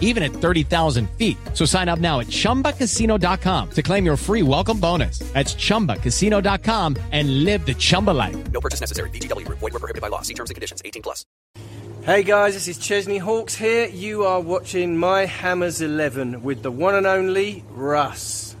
[0.00, 1.36] even at 30,000 feet.
[1.52, 5.20] So sign up now at chumbacasino.com to claim your free welcome bonus.
[5.34, 8.36] That's chumbacasino.com and live the Chumba life.
[8.50, 9.10] No purchase necessary.
[9.10, 9.58] VGW Group.
[9.60, 10.22] Void were prohibited by law.
[10.22, 10.82] See terms and conditions.
[10.84, 11.24] 18 plus.
[12.02, 13.88] Hey guys, this is Chesney Hawkes here.
[13.88, 18.54] You are watching My Hammers 11 with the one and only Russ.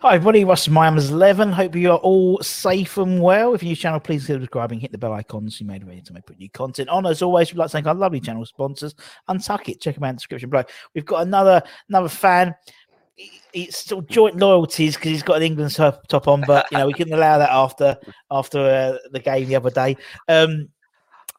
[0.00, 1.50] Hi everybody, Russ Mimes 11.
[1.50, 3.52] Hope you are all safe and well.
[3.52, 6.00] If you're new channel, please consider subscribing, hit the bell icon so You made ready
[6.02, 7.04] to put new content on.
[7.04, 8.94] As always, we'd like to thank our lovely channel sponsors,
[9.28, 9.80] Untuck It.
[9.80, 10.62] Check them out in the description below.
[10.94, 12.54] We've got another another fan.
[13.52, 16.92] It's of joint loyalties because he's got an England top on, but you know we
[16.92, 17.98] couldn't allow that after
[18.30, 19.96] after uh, the game the other day.
[20.28, 20.68] Um,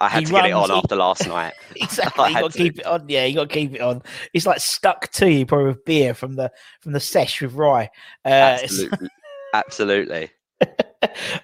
[0.02, 1.54] I had He to get it on he- after last night.
[1.76, 3.06] exactly, you got to keep it on.
[3.08, 4.02] Yeah, you got to keep it on.
[4.34, 6.52] It's like stuck to you, probably with beer from the
[6.82, 7.90] from the sesh with rye.
[8.26, 8.30] Uh,
[8.62, 9.10] Absolutely.
[9.54, 10.32] Absolutely.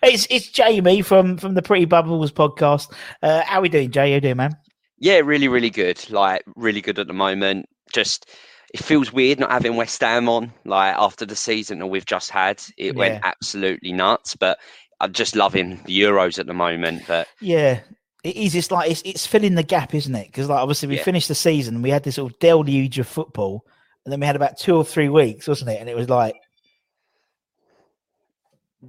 [0.03, 2.91] it's it's Jamie from from the Pretty Bubbles podcast.
[3.23, 4.09] Uh, how we doing, Jay?
[4.09, 4.55] How you doing, man?
[4.97, 6.09] Yeah, really, really good.
[6.09, 7.67] Like, really good at the moment.
[7.93, 8.29] Just,
[8.73, 10.53] it feels weird not having West Ham on.
[10.63, 14.35] Like, after the season that we've just had, it went absolutely nuts.
[14.37, 14.57] But
[15.01, 17.03] I'm just loving the Euros at the moment.
[17.07, 17.81] But Yeah,
[18.25, 18.55] it is.
[18.55, 20.27] It's like it's it's filling the gap, isn't it?
[20.27, 21.03] Because like obviously we Yeah.
[21.03, 23.65] finished the season, we had this sort of deluge of football,
[24.03, 25.79] and then we had about two or three weeks, wasn't it?
[25.79, 26.35] And it was like,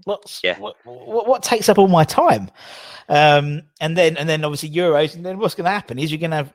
[0.04, 0.58] what's Yeah.
[0.58, 2.50] what, what what takes up all my time?
[3.08, 6.18] Um, and then and then obviously Euros, and then what's going to happen is you're
[6.18, 6.54] going to have,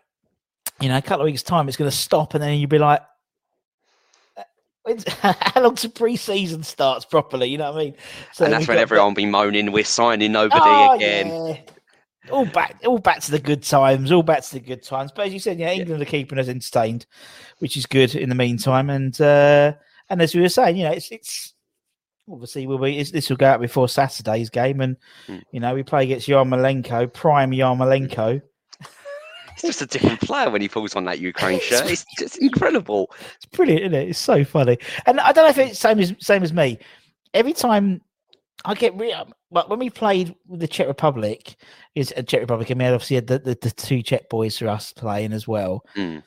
[0.80, 2.80] you know, a couple of weeks time, it's going to stop, and then you'll be
[2.80, 3.02] like.
[4.36, 4.44] "Uh,
[4.84, 7.48] when's- How long to pre-season starts properly?
[7.48, 7.96] You know what I mean?
[8.34, 11.28] So and that's when everyone will be moaning, we're signing nobody Oh, again.
[11.28, 11.58] yeah.
[12.30, 14.12] All back, all back to the good times.
[14.12, 15.12] All back to the good times.
[15.16, 17.06] But as you said, yeah, England are keeping us entertained,
[17.60, 18.90] which is good in the meantime.
[18.92, 19.74] And uh,
[20.10, 21.54] and as we were saying, you know, it's it's
[22.30, 25.42] obviously we'll be it's, this will go out before Saturday's game, and Mm.
[25.52, 28.42] you know we play against Yarmolenko, prime Yarmolenko.
[29.54, 31.90] It's just a different player when he pulls on that Ukraine shirt.
[31.90, 33.12] It's just incredible.
[33.36, 34.10] It's brilliant, isn't it?
[34.10, 34.78] It's so funny.
[35.06, 36.78] And I don't know if it's same as same as me.
[37.34, 38.02] Every time
[38.66, 39.16] I get re-
[39.50, 41.56] well, when we played with the Czech Republic,
[41.96, 44.58] is a Czech Republic, and we had obviously had the, the, the two Czech boys
[44.58, 45.84] for us playing as well.
[45.96, 46.24] Mm.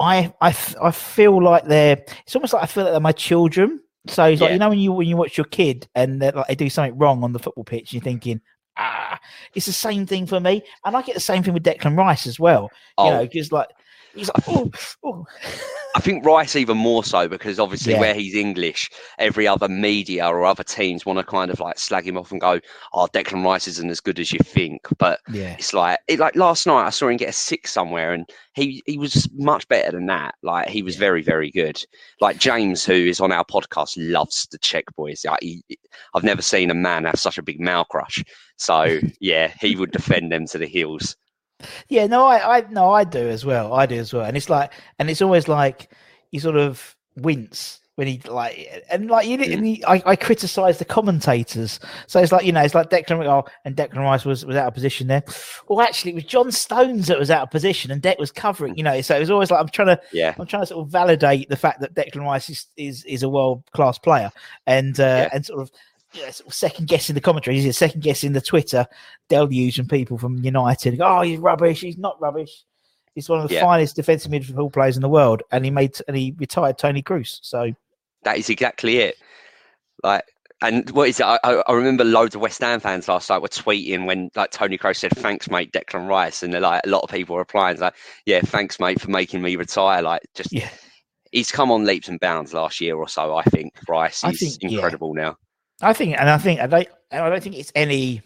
[0.00, 3.80] I, I I feel like they're it's almost like I feel like they're my children.
[4.08, 6.46] So it's like you know when you when you watch your kid and they're like
[6.48, 8.40] they do something wrong on the football pitch, you're thinking,
[8.76, 9.18] ah,
[9.54, 10.62] it's the same thing for me.
[10.84, 12.70] And I get the same thing with Declan Rice as well.
[12.98, 13.10] You Oh.
[13.10, 13.68] know, because like
[14.16, 14.70] he's like, oh,
[15.04, 15.26] oh.
[15.94, 18.00] I think Rice even more so because obviously Yeah.
[18.00, 22.06] where he's English, every other media or other teams want to kind of like slag
[22.06, 22.60] him off and go,
[22.92, 25.54] "Oh, Declan Rice isn't as good as you think." But yeah.
[25.58, 28.82] it's like, it, like last night I saw him get a six somewhere, and he
[28.84, 30.34] he was much better than that.
[30.42, 31.82] Like he was very very good.
[32.20, 35.24] Like James, who is on our podcast, loves the Czech boys.
[35.24, 35.62] Like he,
[36.14, 38.22] I've never seen a man have such a big mouth crush.
[38.58, 41.16] So yeah, he would defend them to the heels.
[41.88, 43.72] Yeah, no, I, I, no, I do as well.
[43.72, 45.90] I do as well, and it's like, and it's always like
[46.30, 50.78] you sort of wince when he like, and like you, and he, I, I criticize
[50.78, 51.80] the commentators.
[52.06, 54.68] So it's like you know, it's like Declan, oh, and Declan Rice was was out
[54.68, 55.22] of position there.
[55.68, 58.76] Well, actually, it was John Stones that was out of position, and Deck was covering.
[58.76, 60.34] You know, so it was always like I'm trying to, Yeah.
[60.38, 63.30] I'm trying to sort of validate the fact that Declan Rice is is, is a
[63.30, 64.30] world class player,
[64.66, 65.70] and uh, and sort of.
[66.16, 68.86] You know, sort second guessing the commentary, he's second guessing the Twitter
[69.28, 71.00] deluge and people from United.
[71.00, 71.80] Oh, he's rubbish.
[71.80, 72.64] He's not rubbish.
[73.14, 73.62] He's one of the Yeah.
[73.62, 77.38] finest defensive midfield players in the world, and he made and he retired Toni Kroos.
[77.42, 77.72] So
[78.24, 79.16] That is exactly it.
[80.02, 80.24] Like,
[80.62, 81.24] and what is it?
[81.24, 84.78] I, I remember loads of West Ham fans last night were tweeting when like Toni
[84.78, 87.78] Kroos said, "Thanks, mate, Declan Rice," and they're like a lot of people were replying
[87.78, 90.68] like, "Yeah, thanks, mate, for making me retire." Like, just Yeah.
[91.30, 93.36] he's come on leaps and bounds last year or so.
[93.36, 94.70] I think Rice is think, yeah.
[94.78, 95.36] incredible now.
[95.82, 98.22] I think, and I think, I don't, and I don't think it's any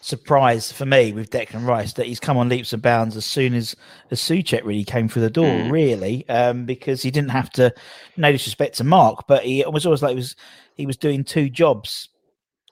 [0.00, 3.54] surprise for me with Declan Rice that he's come on leaps and bounds as soon
[3.54, 3.74] as
[4.10, 5.70] as Soucek really came through the door, Mm.
[5.70, 7.72] really, um, because he didn't have to.
[8.16, 10.36] No disrespect to Mark, but he was always like he was
[10.76, 12.08] he was doing two jobs.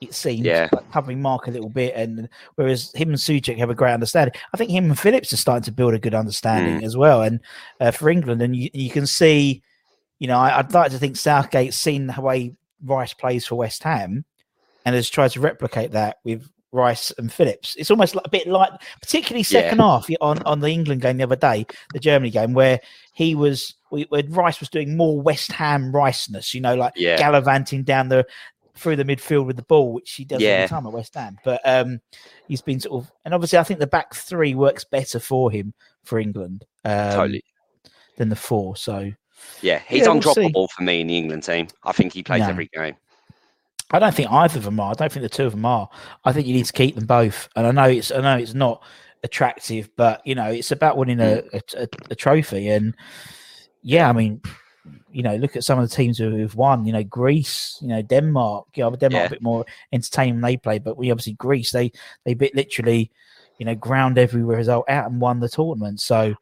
[0.00, 0.68] It seems, Yeah.
[0.72, 4.32] like covering Mark a little bit, and whereas him and Soucek have a great understanding,
[4.54, 7.22] I think him and Phillips are starting to build a good understanding as well.
[7.22, 7.40] And
[7.80, 9.60] uh, for England, and you, you can see,
[10.20, 12.54] you know, I, I'd like to think Southgate's seen the way
[12.84, 14.24] Rice plays for West Ham,
[14.84, 17.74] and has tried to replicate that with Rice and Phillips.
[17.76, 18.70] It's almost like a bit like,
[19.00, 22.80] particularly second half on, on the England game the other day, the Germany game, where
[23.14, 27.16] he was, we- where Rice was doing more West Ham Riceness, you know, like Yeah.
[27.16, 28.26] gallivanting down the
[28.76, 31.36] through the midfield with the ball, which he does all the time at West Ham.
[31.42, 32.00] But um,
[32.46, 35.74] he's been sort of, and obviously, I think the back three works better for him
[36.04, 37.44] for England um, Totally.
[38.18, 38.76] than the four.
[38.76, 39.10] So
[39.60, 41.68] Yeah, he's Yeah, we'll undroppable for me in the England team.
[41.84, 42.48] I think he plays No.
[42.48, 42.94] every game.
[43.90, 44.90] I don't think either of them are.
[44.90, 45.88] I don't think the two of them are.
[46.24, 47.48] I think you need to keep them both.
[47.56, 48.82] And I know it's I know it's not
[49.24, 51.56] attractive, but you know it's about winning a, hmm.
[51.56, 52.68] a, a, a trophy.
[52.68, 52.94] And
[53.82, 54.42] yeah, I mean,
[55.10, 56.84] you know, look at some of the teams who- who've won.
[56.84, 57.78] You know, Greece.
[57.80, 58.66] You know, Denmark.
[58.74, 59.26] You know, Denmark Yeah.
[59.26, 61.70] a bit more entertaining than they play, but we obviously Greece.
[61.70, 61.90] They
[62.24, 63.10] they bit literally,
[63.58, 66.00] you know, ground every result out and won the tournament.
[66.00, 66.34] So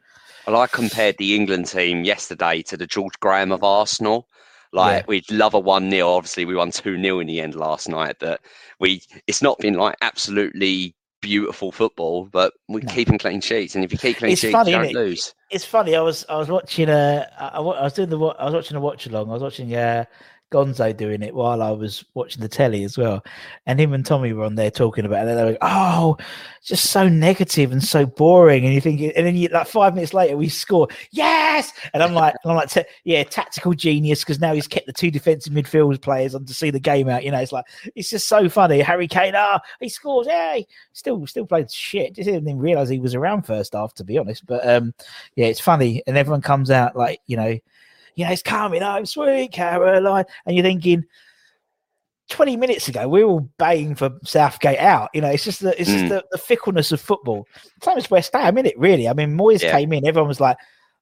[0.47, 4.29] Well, I compared the England team yesterday to the George Graham of Arsenal.
[4.73, 5.05] Like Yeah.
[5.09, 8.17] we'd love a one 0 Obviously, we won two 0 in the end last night.
[8.21, 8.41] But
[8.79, 12.27] we, it's not been like absolutely beautiful football.
[12.27, 12.93] But we're No.
[12.93, 14.95] keeping clean sheets, and if you keep clean It's sheets, funny, you don't innit?
[14.95, 15.35] lose.
[15.51, 15.97] it's funny.
[15.97, 18.81] I was I was watching uh I, I was doing the I was watching a
[18.81, 19.31] watch along.
[19.31, 20.05] I was watching uh
[20.53, 23.25] Gonzo doing it while I was watching the telly as well,
[23.67, 25.31] and him and Tommy were on there talking about it.
[25.31, 26.17] And they were like, "Oh,
[26.63, 30.15] just so negative and so boring." And you think, and then you like five minutes
[30.15, 34.41] later we score, yes, and I'm like, and I'm like, "Ta- yeah, tactical genius because
[34.41, 37.25] now he's kept the two defensive midfield players on to see the game out.
[37.25, 37.67] You know, it's like
[37.97, 38.81] it's just so funny.
[38.81, 40.59] Harry Kane, ah, he scores, yeah,
[40.93, 42.15] still still played shit.
[42.15, 44.47] Just didn't even realize he was around first half, to be honest.
[44.47, 44.95] But um,
[45.35, 47.59] yeah, it's funny, and everyone comes out like you know,
[48.17, 51.05] yeah, it's coming home, sweet Caroline, and you're thinking.
[52.29, 55.11] 20 minutes ago, we were all baying for Southgate out.
[55.15, 56.09] You know, it's just the it's just Mm.
[56.09, 57.47] the, the fickleness of football.
[57.85, 58.77] Same as West Ham, is it?
[58.77, 59.09] Really?
[59.09, 59.71] I mean, Moyes Yeah.
[59.71, 60.57] came in, everyone was like,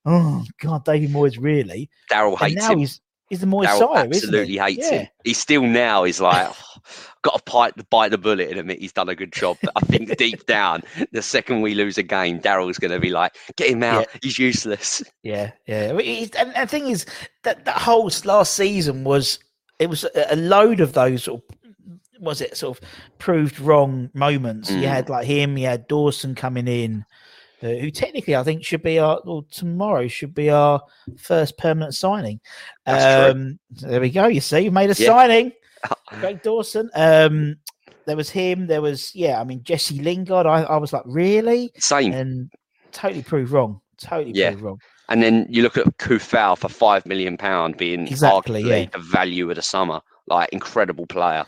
[0.04, 2.80] "Oh God, David Moyes, really?" Daryl hates now him.
[2.80, 3.00] he's
[3.34, 4.58] he's the Moyes Daryl sire, isn't absolutely he?
[4.58, 4.98] hates Yeah.
[5.00, 5.08] him.
[5.24, 6.56] He still now is like, "Oh,
[7.22, 9.56] got to bite, bite the bullet and admit he's done a good job.
[9.62, 10.82] But I think deep down,
[11.12, 14.06] the second we lose a game, Daryl's going to be like, get him out.
[14.22, 15.02] He's useless.
[15.22, 15.88] Yeah, yeah.
[15.90, 17.06] I mean, he's- And the thing is
[17.42, 19.38] that that whole last season was
[19.78, 21.56] it was a load of those sort of
[22.20, 22.88] was it sort of
[23.18, 24.70] proved wrong moments.
[24.70, 24.88] You Mm.
[24.88, 27.04] had like him, you had Dawson coming in,
[27.68, 30.80] who technically I think should be our well, tomorrow should be our
[31.16, 32.40] first permanent signing.
[32.86, 34.26] Um, there we go.
[34.26, 35.08] You see, you've made a Yeah.
[35.08, 35.52] signing.
[36.08, 36.90] Craig Dawson.
[36.94, 37.56] Um,
[38.06, 38.66] there was him.
[38.66, 39.40] There was yeah.
[39.40, 40.46] I mean Jesse Lingard.
[40.46, 42.12] I, I was like really, Same.
[42.12, 42.52] and
[42.92, 43.80] totally proved wrong.
[43.98, 44.50] Totally Yeah.
[44.50, 44.78] proved wrong.
[45.08, 48.88] And then you look at Coufal for five million pound being Exactly, arguably yeah.
[48.92, 50.00] the value of the summer.
[50.26, 51.44] Like incredible player.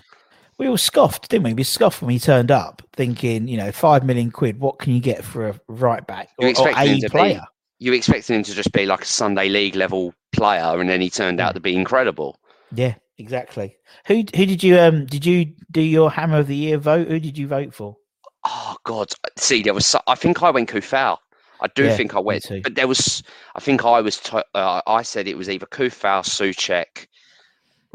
[0.59, 1.55] We all scoffed, didn't we?
[1.55, 4.59] We scoffed when he turned up, thinking, you know, five million quid.
[4.59, 7.43] What can you get for a right back or, or a player?
[7.43, 11.01] be you expected him to just be like a Sunday league level player, and then
[11.01, 12.39] he turned out to be incredible.
[12.73, 13.77] Yeah, exactly.
[14.07, 17.09] Who who did you um did you do your hammer of the year vote?
[17.09, 17.97] Who did you vote for?
[18.45, 19.13] Oh God!
[19.37, 19.87] See, there was.
[19.87, 21.19] So, I think I went Coufal.
[21.61, 23.23] I do Yeah, think I went, but there was.
[23.55, 24.19] I think I was.
[24.19, 27.07] T- uh, I said it was either Coufal, Soucek,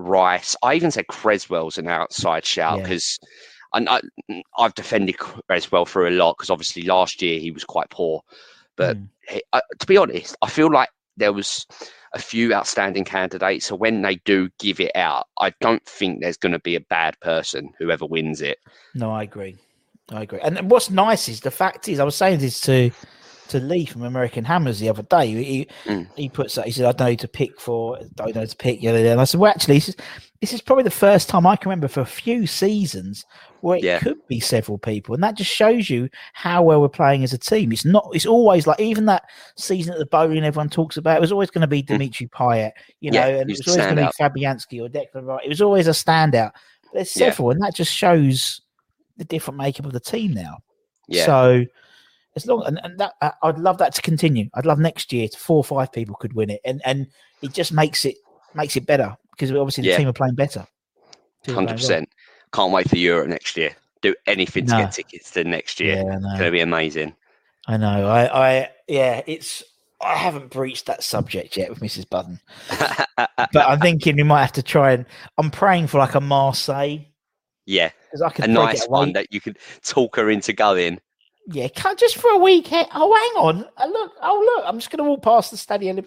[0.02, 0.56] Rice.
[0.64, 2.84] I even said Cresswell's an outside shout Yeah.
[2.84, 3.20] because,
[3.74, 4.02] and I,
[4.58, 8.22] I've defended Creswell for a lot because obviously last year he was quite poor.
[8.76, 9.10] But Mm.
[9.28, 9.44] he,
[9.80, 11.66] to be honest, I feel like there was
[12.14, 13.66] a few outstanding candidates.
[13.68, 16.82] So when they do give it out, I don't think there's going to be a
[16.82, 18.58] bad person whoever wins it.
[18.96, 19.58] No, I agree.
[20.10, 20.40] I agree.
[20.42, 22.92] And what's nice is the fact is I was saying this to
[23.52, 25.28] to Lee from American Hammers the other day.
[25.28, 26.08] He Mm.
[26.16, 28.42] he puts that he said, I don't know who to pick for, I don't know
[28.42, 28.82] who to pick.
[28.82, 29.96] Yeah, and I said, Well actually this is
[30.42, 33.24] this is probably the first time I can remember for a few seasons
[33.62, 34.00] where it Yeah.
[34.00, 35.14] could be several people.
[35.14, 37.72] And that just shows you how well we're playing as a team.
[37.72, 39.24] It's not it's always like even that
[39.56, 42.72] season at the Boleyn everyone talks about, it was always going to be Dimitri Payet,
[43.02, 43.30] you know, Mm.
[43.30, 45.42] Yeah, and it was always going to be Fabianski or Declan Rice.
[45.46, 46.52] It was always a standout.
[46.94, 47.30] There's Yeah.
[47.30, 48.62] several, and that just shows
[49.18, 50.58] the different makeup of the team now.
[51.08, 51.26] Yeah.
[51.26, 51.66] So
[52.36, 54.50] as long and, and that I- I'd love that to continue.
[54.54, 57.08] I'd love next year to four or five people could win it, and and
[57.42, 58.16] it just makes it
[58.54, 59.18] makes it better.
[59.32, 59.98] because obviously the Yeah.
[59.98, 60.68] team are playing better.
[61.48, 62.10] Hundred percent.
[62.54, 63.72] Can't wait for Europe next year.
[64.02, 65.96] Do anything to get tickets to next year.
[65.96, 67.16] Yeah, It's gonna be amazing.
[67.68, 68.08] I know.
[68.08, 69.64] I, I, yeah, it's.
[70.02, 72.10] I haven't breached that subject yet with Mrs.
[72.10, 75.06] Button, but I'm thinking we might have to try and.
[75.38, 76.98] I'm praying for like a Marseille
[77.68, 81.00] yeah, because I could a nice one that you could talk her into going.
[81.48, 82.88] Yeah, can't just for a weekend.
[82.94, 83.66] Oh, hang on.
[83.78, 86.00] Uh, look, oh look, I'm just going to walk past the stadium.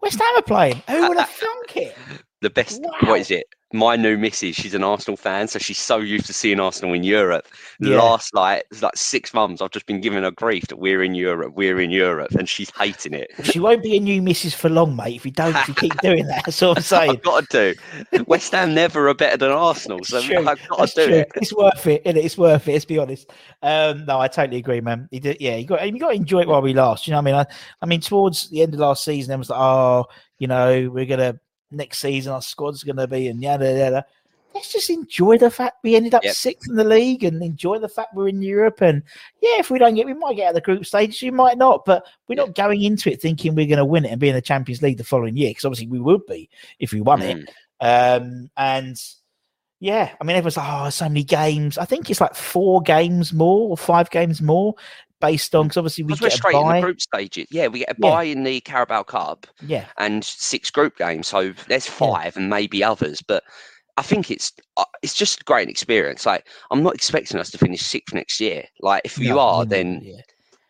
[0.00, 0.82] West Ham are playing.
[0.88, 1.96] Who would have thunk it?
[2.42, 2.80] The best.
[2.82, 2.90] Wow.
[3.10, 3.46] What is it?
[3.72, 4.56] My new missus.
[4.56, 7.46] She's an Arsenal fan, so she's so used to seeing Arsenal in Europe.
[7.78, 7.98] Yeah.
[7.98, 11.14] Last like it's like six months, I've just been giving her grief that we're in
[11.14, 13.30] Europe, we're in Europe, and she's hating it.
[13.44, 15.16] She won't be a new missus for long, mate.
[15.16, 17.10] If you don't, if you keep doing that, that's what I'm saying.
[17.10, 17.74] I've got to
[18.10, 18.24] do.
[18.24, 20.38] West Ham never are better than Arsenal, so It's true.
[20.38, 21.16] I've got That's to do true.
[21.18, 21.32] it.
[21.36, 22.72] It's worth it, is It's worth it.
[22.72, 23.30] Let's be honest.
[23.62, 25.08] Um, no, I totally agree, man.
[25.12, 27.06] You did, yeah, you got you got to enjoy it while we last.
[27.06, 27.46] You know, what I mean, I,
[27.82, 30.06] I mean, towards the end of last season, i was like, oh,
[30.38, 31.38] you know, we're gonna
[31.70, 34.04] next season our squad's gonna be and yada yada.
[34.54, 36.34] Let's just enjoy the fact we ended up Yep.
[36.34, 38.80] sixth in the league and enjoy the fact we're in Europe.
[38.80, 39.02] And
[39.40, 41.56] yeah, if we don't get, we might get out of the group stage, we might
[41.56, 44.28] not, but we're not going into it thinking we're going to win it and be
[44.28, 46.50] in the Champions League the following year because obviously we would be
[46.80, 47.48] if we won it.
[47.80, 48.22] Mm.
[48.22, 49.00] Um, and
[49.78, 51.78] yeah, I mean, everyone's like, oh, so many games.
[51.78, 54.74] I think it's like four games more or five games more
[55.20, 57.46] based on because obviously we get a straight in the group stages.
[57.50, 58.10] Yeah, we get a Yeah.
[58.10, 61.26] buy in the Carabao Cup Yeah, and six group games.
[61.26, 63.22] So there's five and maybe others.
[63.22, 63.44] But
[63.96, 66.26] I think it's uh, it's just a great experience.
[66.26, 68.64] Like I'm not expecting us to finish sixth next year.
[68.80, 70.20] Like if you are, no, no, then yeah.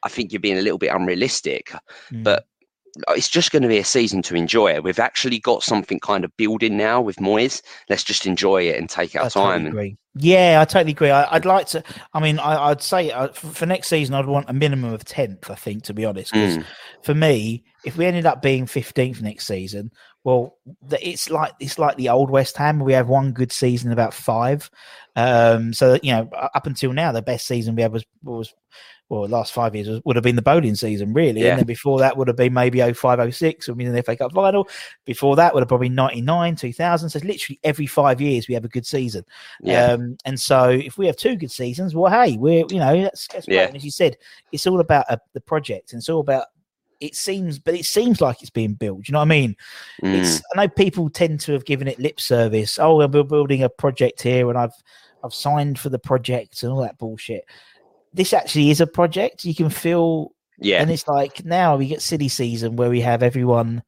[0.04, 1.72] I think you're being a little bit unrealistic.
[2.12, 2.24] Mm.
[2.24, 2.46] But
[3.10, 4.80] it's just going to be a season to enjoy.
[4.80, 7.62] We've actually got something kind of building now with Moyes.
[7.88, 9.64] Let's just enjoy it and take our I time.
[9.66, 9.96] totally.
[10.16, 11.10] Yeah, I totally agree.
[11.10, 11.84] I, I'd like to.
[12.12, 15.04] I mean, I, I'd say uh, for, for next season, I'd want a minimum of
[15.04, 15.48] tenth.
[15.50, 16.64] I think, to be honest, 'cause Mm.
[17.02, 19.92] for me, if we ended up being fifteenth next season,
[20.24, 22.80] well, the, it's like it's like the old West Ham.
[22.80, 24.68] We have one good season, about five.
[25.14, 28.52] Um, so you know, up until now, the best season we had was was
[29.10, 31.42] well, the last five years was, would have been the Boleyn season, really.
[31.42, 31.50] Yeah.
[31.50, 34.16] And then before that would have been maybe 05, 06, when we in the FA
[34.16, 34.68] Cup final.
[35.04, 37.10] Before that would have probably 99, 2000.
[37.10, 39.24] So literally every five years we have a good season.
[39.62, 39.86] Yeah.
[39.86, 43.26] Um, and so if we have two good seasons, well, hey, we're, you know, that's,
[43.26, 43.56] that's great.
[43.56, 43.66] Yeah.
[43.66, 44.16] And as you said,
[44.52, 46.46] it's all about uh, the project and it's all about,
[47.00, 49.08] it seems, but it seems like it's being built.
[49.08, 49.56] You know what I mean?
[50.04, 50.42] It's, Mm.
[50.54, 52.78] I know people tend to have given it lip service.
[52.78, 54.74] Oh, we're building a project here and I've,
[55.24, 57.44] I've signed for the project and all that bullshit.
[58.12, 59.44] This actually is a project.
[59.44, 60.80] You can feel yeah.
[60.82, 63.82] and it's like now we get silly season where we have everyone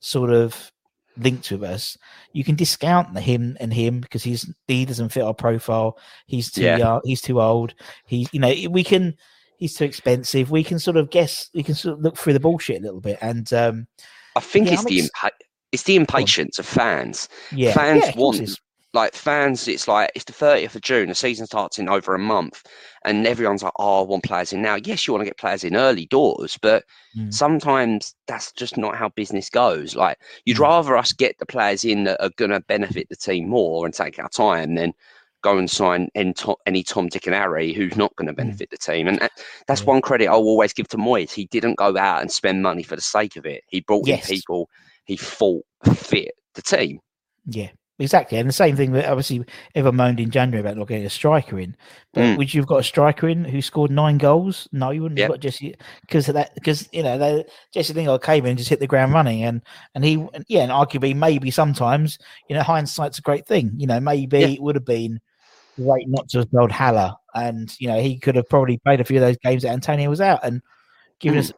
[0.00, 0.70] sort of
[1.16, 1.96] linked with us.
[2.32, 5.98] You can discount the him and him because he's he doesn't fit our profile.
[6.26, 6.76] He's too Yeah.
[6.78, 7.00] young.
[7.04, 7.74] He's too old.
[8.06, 9.14] He, you know, we can.
[9.58, 10.52] He's too expensive.
[10.52, 11.50] We can sort of guess.
[11.52, 13.18] We can sort of look through the bullshit a little bit.
[13.20, 13.88] And um,
[14.36, 15.30] I think Yeah, it's I'm the ex- impa-
[15.72, 17.28] it's the impatience of fans.
[17.50, 18.60] yeah, Fans yeah, want-
[18.94, 21.10] Like fans, it's like it's the 30th of June.
[21.10, 22.62] The season starts in over a month,
[23.04, 25.62] and everyone's like, "Oh, I want players in now." Yes, you want to get players
[25.62, 26.84] in early doors, but
[27.16, 27.32] Mm.
[27.32, 29.94] sometimes that's just not how business goes.
[29.94, 30.16] Like
[30.46, 30.60] you'd Mm.
[30.62, 33.92] rather us get the players in that are going to benefit the team more and
[33.94, 34.94] take our time than
[35.42, 39.06] go and sign any Tom, Dick, and Harry who's not going to benefit the team.
[39.06, 39.32] And that,
[39.66, 39.86] that's Mm.
[39.86, 41.30] One credit I'll always give to Moyes.
[41.32, 43.62] He didn't go out and spend money for the sake of it.
[43.68, 44.28] He brought Yes.
[44.30, 44.68] in people
[45.04, 45.64] he thought
[45.94, 47.00] fit the team.
[47.46, 48.38] Yeah, exactly.
[48.38, 51.58] And the same thing that obviously everyone moaned in January about not getting a striker
[51.58, 51.76] in.
[52.14, 52.36] But Mm.
[52.38, 54.68] would you have got a striker in who scored nine goals?
[54.72, 55.28] No, you wouldn't Yep.
[55.30, 56.54] have got Jesse because of that.
[56.54, 59.62] Because you know, they, Jesse Lingard came in and just hit the ground running, and
[59.94, 63.72] and he, and yeah, and arguably maybe sometimes you know hindsight's a great thing.
[63.76, 64.46] You know, maybe Yeah.
[64.48, 65.20] it would have been
[65.76, 69.04] great not to have sold Haller, and you know he could have probably played a
[69.04, 70.60] few of those games that Antonio was out and
[71.20, 71.42] given Mm.
[71.44, 71.52] us.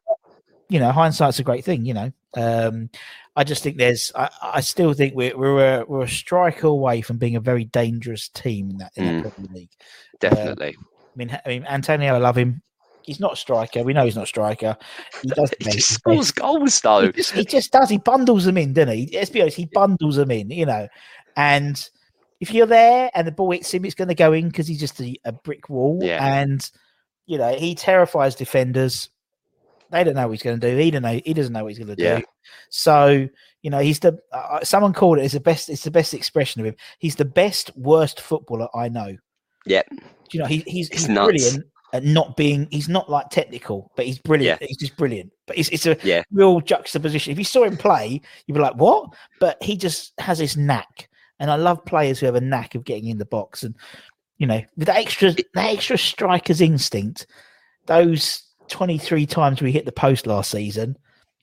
[0.70, 1.84] You know, hindsight's a great thing.
[1.84, 2.88] You know, um,
[3.36, 4.12] I just think there's.
[4.14, 7.64] I, I still think we're we're a, we're a striker away from being a very
[7.64, 9.22] dangerous team in that in Mm.
[9.24, 9.70] that Premier League.
[10.20, 10.76] Definitely.
[10.78, 12.62] I mean, I mean, Antonio, I love him.
[13.02, 13.82] He's not a striker.
[13.82, 14.76] We know he's not a striker.
[15.22, 15.52] He does.
[15.58, 17.06] he just scores goals though.
[17.06, 17.88] He just, he just does.
[17.90, 19.10] He bundles them in, doesn't he?
[19.12, 19.56] Let's be honest.
[19.56, 20.50] He bundles them in.
[20.50, 20.86] You know,
[21.36, 21.88] and
[22.40, 24.78] if you're there and the ball hits him, it's going to go in because he's
[24.80, 25.98] just a, a brick wall.
[26.02, 26.24] Yeah.
[26.24, 26.70] And
[27.26, 29.08] you know, he terrifies defenders.
[29.90, 30.76] They don't know what he's going to do.
[30.76, 31.20] He don't know.
[31.24, 32.18] He doesn't know what he's going to Yeah.
[32.18, 32.24] do.
[32.70, 33.28] So
[33.62, 34.18] you know, he's the.
[34.32, 35.24] Uh, someone called it.
[35.24, 35.68] It's the best.
[35.68, 36.76] It's the best expression of him.
[36.98, 39.16] He's the best worst footballer I know.
[39.66, 39.88] Yep.
[39.90, 39.98] Do
[40.30, 44.18] you know, he, he's, he's brilliant at not being, he's not like technical, but he's
[44.18, 44.62] brilliant.
[44.62, 45.32] He's just brilliant.
[45.46, 46.22] But it's, it's a Yeah.
[46.30, 47.32] real juxtaposition.
[47.32, 49.10] If you saw him play, you'd be like, what?
[49.40, 51.08] But he just has this knack.
[51.40, 53.64] And I love players who have a knack of getting in the box.
[53.64, 53.74] And,
[54.38, 55.44] you know, with that extra, that
[55.74, 57.26] extra striker's instinct,
[57.86, 60.96] those 23 times we hit the post last season,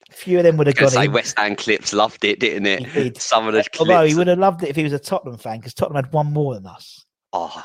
[0.10, 1.14] A few of them would have I was gone gonna say in.
[1.14, 2.94] West Ham clips loved it, didn't it?
[2.94, 3.22] Did.
[3.22, 3.80] Some of the clips.
[3.80, 6.14] Although he would have loved it if he was a Tottenham fan because Tottenham had
[6.14, 7.06] one more than us.
[7.34, 7.64] Oh,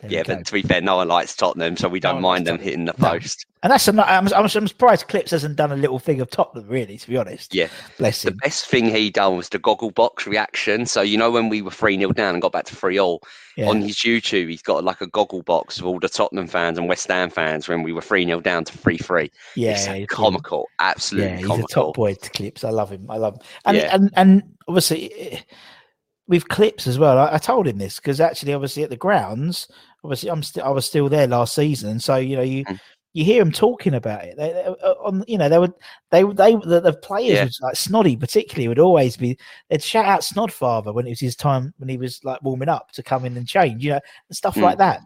[0.00, 2.46] There yeah, but to be fair, no one likes Tottenham, so we don't one mind
[2.46, 3.08] them hitting the No.
[3.10, 3.46] post.
[3.64, 6.66] And that's a, I'm, I'm, I'm surprised Clips hasn't done a little thing of Tottenham,
[6.68, 7.54] really, to be honest.
[7.54, 7.68] Yeah.
[7.96, 8.32] Bless him.
[8.32, 10.84] The best thing he done was the goggle box reaction.
[10.86, 13.22] So you know when we were three 0 down and got back to three all
[13.56, 13.68] Yeah.
[13.68, 16.88] on his YouTube, he's got like a goggle box of all the Tottenham fans and
[16.88, 19.30] West Ham fans when we were three 0 down to three three.
[19.54, 21.64] yeah, it's comical, absolutely Yeah, he's comical.
[21.82, 22.64] a top boy to Clips.
[22.64, 23.06] I love him.
[23.08, 23.42] I love him.
[23.64, 23.94] And Yeah.
[23.94, 25.38] and and obviously eh,
[26.28, 27.18] with Clips as well.
[27.18, 29.68] I, I told him this because actually, obviously, at the grounds,
[30.04, 32.64] obviously, I'm still I was still there last season, so you know you.
[32.64, 32.80] Mm.
[33.14, 34.38] You hear them talking about it.
[34.38, 35.74] They, they, uh, on, you know, they would,
[36.10, 37.66] they, they, the, the players, Yeah.
[37.66, 39.36] like Snoddy particularly, would always be.
[39.68, 42.90] They'd shout out Snodfather when it was his time when he was like warming up
[42.92, 44.00] to come in and change, you know,
[44.30, 44.62] and stuff Mm.
[44.62, 45.00] like that.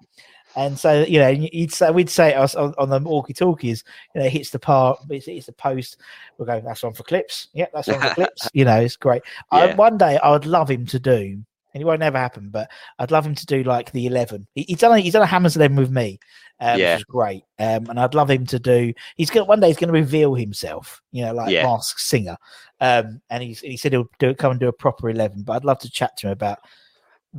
[0.57, 3.85] And so, you know, you'd say we'd say us on, on the walkie talkies,
[4.15, 5.99] you know, hits the part, it's, it's the post.
[6.39, 7.49] We're going, that's on for clips.
[7.53, 8.49] Yeah, that's on for clips.
[8.55, 9.23] You know, it's great.
[9.51, 11.43] I, one day I would love him to do,
[11.75, 14.47] and it won't ever happen, but I'd love him to do like the 11.
[14.55, 16.19] He, he's done a, he's done a Hammers 11 with me,
[16.61, 16.95] um, Yeah.
[16.95, 17.45] which is great.
[17.59, 20.01] Um, and I'd love him to do, he's going to, one day he's going to
[20.01, 21.65] reveal himself, you know, like Yeah.
[21.65, 22.39] Mask Singer.
[22.81, 25.67] Um, and he's, he said he'll do come and do a proper 11, but I'd
[25.67, 26.61] love to chat to him about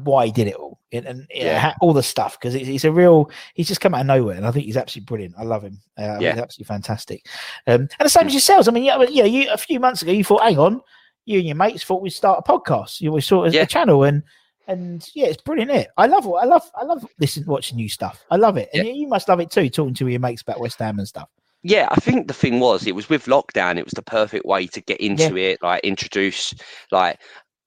[0.03, 1.73] why he did it all and, and Yeah.
[1.81, 4.45] all the stuff because it's, it's a real he's just come out of nowhere and
[4.45, 5.35] I think he's absolutely brilliant.
[5.37, 5.79] I love him.
[5.97, 6.33] Uh, Yeah.
[6.33, 7.25] he's absolutely fantastic.
[7.67, 8.67] Um, and the same as yourselves.
[8.67, 10.81] I mean, yeah, you know, you a few months ago you thought, hang on,
[11.25, 13.01] you and your mates thought we'd start a podcast.
[13.01, 13.63] You we sort of Yeah.
[13.63, 14.23] a channel and
[14.67, 15.71] and yeah, it's brilliant.
[15.71, 15.87] It.
[15.97, 18.25] I love I love I love listening watching new stuff.
[18.29, 19.69] I love it, and you, you must love it too.
[19.69, 21.29] Talking to your mates about West Ham and stuff.
[21.63, 24.67] Yeah, I think the thing was it was with lockdown, it was the perfect way
[24.67, 26.53] to get into it, like introduce
[26.91, 27.19] like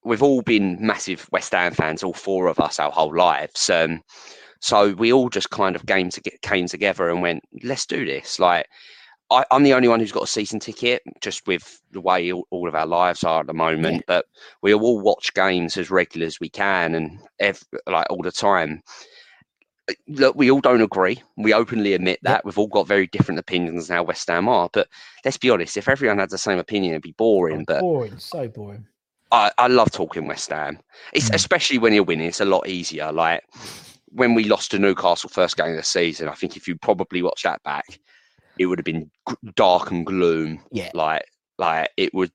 [0.04, 3.70] we've all been massive West Ham fans, all four of us our whole lives.
[3.70, 4.02] Um
[4.60, 8.04] so we all just kind of came to get came together and went, let's do
[8.04, 8.38] this.
[8.38, 8.66] Like
[9.30, 12.46] I, I'm the only one who's got a season ticket, just with the way all,
[12.50, 14.04] all of our lives are at the moment.
[14.06, 14.26] But
[14.60, 18.82] we all watch games as regular as we can, and ev- like all the time.
[20.08, 21.20] Look, we all don't agree.
[21.36, 22.44] We openly admit that.
[22.44, 24.68] We've all got very different opinions on how West Ham are.
[24.72, 24.88] But
[25.24, 27.64] let's be honest, if everyone had the same opinion, it'd be boring.
[27.66, 28.86] But Boring, so boring.
[29.32, 30.78] I, I love talking West Ham.
[31.12, 31.34] It's Mm.
[31.34, 32.26] especially when you're winning.
[32.28, 33.12] It's a lot easier.
[33.12, 33.44] Like
[34.12, 37.22] when we lost to Newcastle first game of the season, I think if you probably
[37.22, 38.00] watched that back,
[38.58, 39.10] it would have been
[39.54, 40.60] dark and gloom.
[40.72, 40.90] Yeah.
[40.94, 41.24] Like
[41.58, 42.32] like it would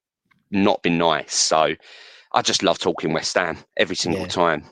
[0.51, 1.35] not been nice.
[1.35, 1.75] So
[2.31, 4.27] I just love talking West Ham every single Yeah.
[4.27, 4.63] time.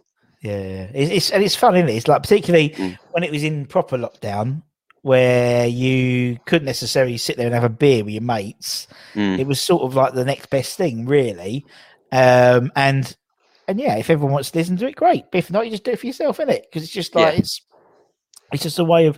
[0.41, 1.95] Yeah, it's, it's and it's fun, isn't it?
[1.95, 2.97] It's like particularly Mm.
[3.11, 4.61] when it was in proper lockdown,
[5.01, 8.87] where you couldn't necessarily sit there and have a beer with your mates.
[9.15, 9.39] Mm.
[9.39, 11.65] It was sort of like the next best thing, really.
[12.13, 13.15] Um, and
[13.67, 15.25] and yeah, if everyone wants to listen to it, great.
[15.31, 16.63] But if not, you just do it for yourself, innit?
[16.63, 17.39] Because it's just like Yeah.
[17.39, 17.61] it's
[18.51, 19.17] it's just a way of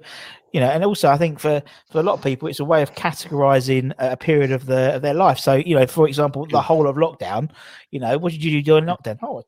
[0.53, 2.81] you know and also i think for for a lot of people it's a way
[2.81, 6.61] of categorizing a period of the of their life so you know for example the
[6.61, 7.49] whole of lockdown
[7.91, 9.43] you know what did you do during lockdown oh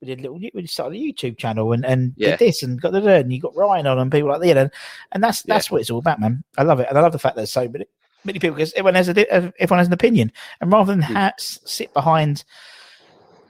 [0.00, 2.30] we did a little we started a youtube channel and and Yeah.
[2.36, 4.54] did this and got the and you got ryan on and people like that you
[4.54, 4.68] know,
[5.10, 5.54] and that's Yeah.
[5.54, 7.40] that's what it's all about man i love it and i love the fact that
[7.40, 7.86] there's so many
[8.24, 11.14] many people because everyone has a everyone has an opinion and rather than Mm.
[11.16, 12.44] ha- sit behind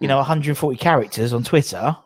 [0.02, 1.96] you know 140 characters on twitter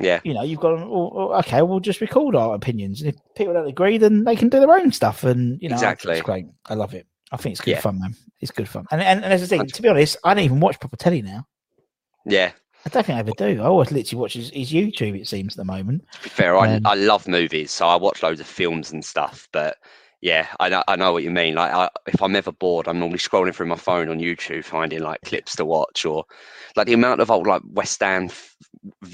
[0.00, 0.20] Yeah.
[0.24, 3.02] you know, you've got oh, oh, okay, we'll just record our opinions.
[3.02, 5.24] And if people don't agree, then they can do their own stuff.
[5.24, 6.12] And you know, Exactly.
[6.14, 6.46] it's great.
[6.66, 7.06] I love it.
[7.32, 7.80] I think it's good Yeah.
[7.80, 8.14] fun, man.
[8.40, 8.86] It's good fun.
[8.90, 11.20] And, and and as I say, to be honest, I don't even watch proper telly
[11.20, 11.46] now.
[12.24, 12.52] Yeah.
[12.86, 13.60] I don't think I ever do.
[13.60, 15.20] I always literally watch his, his YouTube.
[15.20, 16.02] It seems at the moment.
[16.12, 19.04] To be fair, I, Um, I love movies, so I watch loads of films and
[19.04, 19.48] stuff.
[19.52, 19.76] But
[20.20, 21.54] yeah, I know, I know what you mean.
[21.54, 25.00] Like, I, if I'm ever bored, I'm normally scrolling through my phone on YouTube, finding
[25.00, 26.24] like clips to watch, or
[26.76, 28.56] like the amount of old like West Ham f-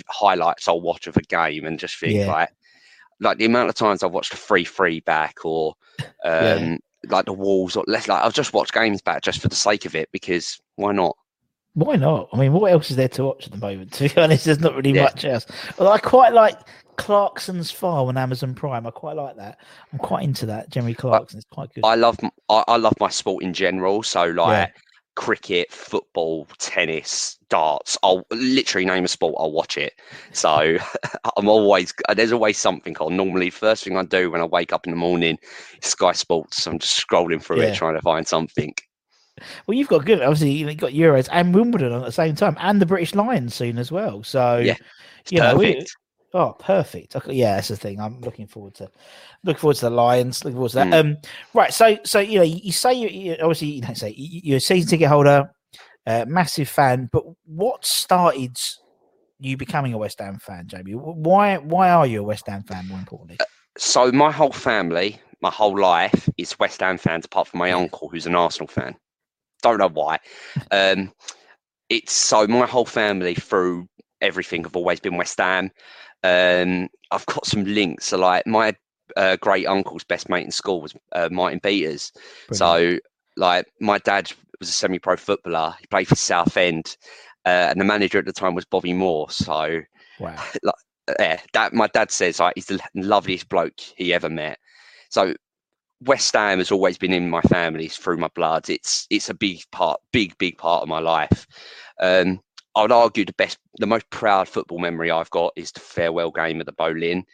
[0.08, 2.26] highlights I'll watch of a game, and just think Yeah.
[2.26, 2.50] like,
[3.20, 5.74] like the amount of times I've watched a free free back, or
[6.24, 9.54] um, like the walls or less like I've just watched games back just for the
[9.54, 11.16] sake of it because why not?
[11.76, 12.30] Why not?
[12.32, 13.92] I mean, what else is there to watch at the moment?
[13.98, 15.02] To be honest, there's not really Yeah.
[15.04, 15.44] much else.
[15.78, 16.56] Although I quite like
[16.96, 18.86] Clarkson's Farm on Amazon Prime.
[18.86, 19.58] I quite like that.
[19.92, 20.70] I'm quite into that.
[20.70, 21.36] Jeremy Clarkson.
[21.38, 21.84] It's quite good.
[21.84, 22.16] I love
[22.48, 24.02] I, I love my sport in general.
[24.02, 24.72] So like
[25.16, 27.98] cricket, football, tennis, darts.
[28.02, 29.34] I'll literally name a sport.
[29.38, 29.92] I'll watch it.
[30.32, 30.78] So
[31.36, 33.18] I'm always uh, there's always something on.
[33.18, 35.36] Normally, first thing I do when I wake up in the morning,
[35.82, 36.66] is Sky Sports.
[36.66, 37.68] I'm just scrolling through Yeah.
[37.68, 38.72] it trying to find something.
[39.66, 40.22] Well, you've got good.
[40.22, 43.78] Obviously, you've got Euros and Wimbledon at the same time, and the British Lions soon
[43.78, 44.22] as well.
[44.22, 44.76] So, Yeah,
[45.20, 45.96] It's you know, we- perfect.
[46.34, 47.16] oh, perfect.
[47.16, 48.00] Okay, Yeah, that's the thing.
[48.00, 48.90] I'm looking forward to
[49.44, 50.44] looking forward to the Lions.
[50.44, 50.86] Looking forward to that.
[50.88, 51.00] Mm.
[51.12, 51.16] Um,
[51.54, 51.72] right.
[51.72, 54.60] So, so you know, you, say you, you obviously you don't say you- you're a
[54.60, 55.50] season ticket holder,
[56.06, 57.08] uh, massive fan.
[57.12, 58.56] But what started
[59.38, 60.92] you becoming a West Ham fan, Jamie?
[60.94, 62.88] Why why are you a West Ham fan?
[62.88, 63.36] More importantly,
[63.76, 68.08] So my whole family, my whole life is West Ham fans, apart from my uncle
[68.08, 68.96] who's an Arsenal fan.
[69.62, 70.18] Don't know why.
[70.70, 71.12] Um,
[71.88, 73.88] it's so my whole family through
[74.20, 75.70] everything have always been West Ham.
[76.22, 78.06] Um, I've got some links.
[78.06, 78.74] So like my
[79.16, 82.12] uh, great uncle's best mate in school was uh, Martin Peters.
[82.52, 82.98] So
[83.36, 85.74] like my dad was a semi-pro footballer.
[85.78, 86.96] He played for Southend,
[87.44, 89.30] uh, and the manager at the time was Bobby Moore.
[89.30, 89.82] So
[90.18, 90.42] Wow.
[90.62, 90.74] like,
[91.18, 94.58] yeah, that my dad says like he's the loveliest bloke he ever met.
[95.10, 95.34] So
[96.02, 98.68] West Ham has always been in my family it's through my blood.
[98.68, 101.46] It's it's a big part, big big part of my life.
[102.00, 102.40] Um,
[102.74, 106.30] I would argue the best, the most proud football memory I've got is the farewell
[106.30, 107.24] game at the Boleyn.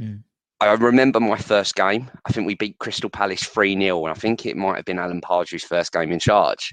[0.00, 0.22] Mm.
[0.60, 2.10] I remember my first game.
[2.24, 5.00] I think we beat Crystal Palace 3 0, and I think it might have been
[5.00, 6.72] Alan Pardew's first game in charge.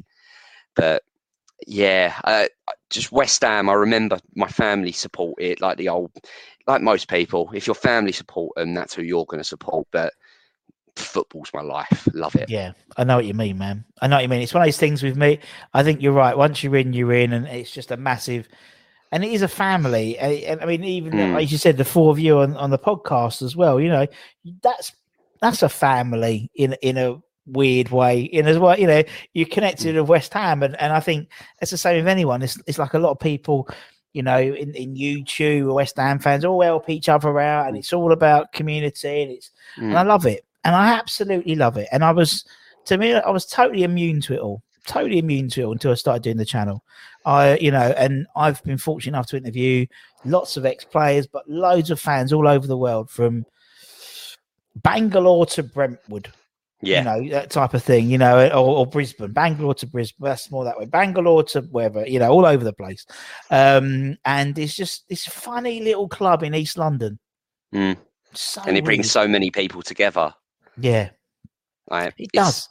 [0.76, 1.04] But
[1.68, 2.46] yeah, uh,
[2.92, 6.12] just West Ham, I remember my family support it like the old,
[6.68, 7.50] like most people.
[7.54, 9.88] If your family support them, that's who you're going to support.
[9.92, 10.14] But
[10.96, 12.08] football's my life.
[12.14, 12.50] Love it.
[12.50, 13.86] Yeah, I know what you mean, man.
[14.02, 14.42] I know what you mean.
[14.42, 15.40] It's one of those things with me.
[15.74, 16.38] I think you're right.
[16.38, 18.48] Once you're in, you're in, and it's just a massive.
[19.12, 20.18] And it is a family.
[20.18, 21.34] And, and I mean, even Mm.
[21.34, 23.80] like you said, the four of you on, on the podcast as well.
[23.80, 24.08] You know,
[24.62, 24.94] that's
[25.42, 28.22] that's a family in in a weird way.
[28.22, 31.30] In as well, you know, you're connected with West Ham, and, and I think
[31.62, 32.42] it's the same with anyone.
[32.42, 33.68] It's it's like a lot of people.
[34.14, 37.78] You know, in, in YouTube, or West Ham fans all help each other out, and
[37.78, 40.08] it's all about community, and it's and I Mm.
[40.08, 41.88] love it, and I absolutely love it.
[41.92, 42.46] And I was,
[42.86, 45.92] to me, I was totally immune to it all, totally immune to it all until
[45.92, 46.84] I started doing the channel.
[47.26, 49.86] I, you know, and I've been fortunate enough to interview
[50.26, 53.46] lots of ex-players, but loads of fans all over the world, from
[54.76, 56.32] Bangalore to Brentwood,
[56.82, 57.00] Yeah.
[57.00, 60.50] you know, that type of thing, you know, or, or Brisbane, Bangalore to Brisbane, that's
[60.50, 63.06] more that way, Bangalore to wherever, you know, all over the place.
[63.52, 67.20] Um, and it's just this funny little club in East London.
[67.74, 67.98] Mm.
[68.34, 69.12] So and it brings weird.
[69.12, 70.34] so many people together.
[70.84, 71.10] Yeah,
[71.90, 72.70] Like, it does.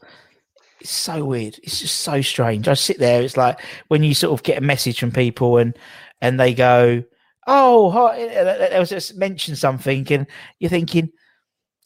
[0.80, 1.58] It's so weird.
[1.62, 2.66] It's just so strange.
[2.68, 3.20] I sit there.
[3.22, 5.76] It's like when you sort of get a message from people and
[6.22, 7.02] and they go,
[7.46, 10.26] "Oh, hi," there was just mention something, and
[10.58, 11.10] you're thinking,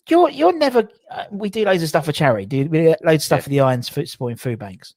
[0.09, 2.47] "You're you're never." Uh, we do loads of stuff for charity.
[2.47, 4.95] Do we do loads of stuff for the Irons Food Supporting Food Banks,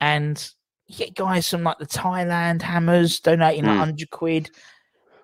[0.00, 0.46] and
[0.86, 3.78] you get guys from like the Thailand Hammers donating like Mm.
[3.78, 4.50] hundred quid,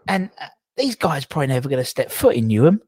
[0.07, 0.47] and uh,
[0.79, 2.79] these guys probably never going to step foot in Newham.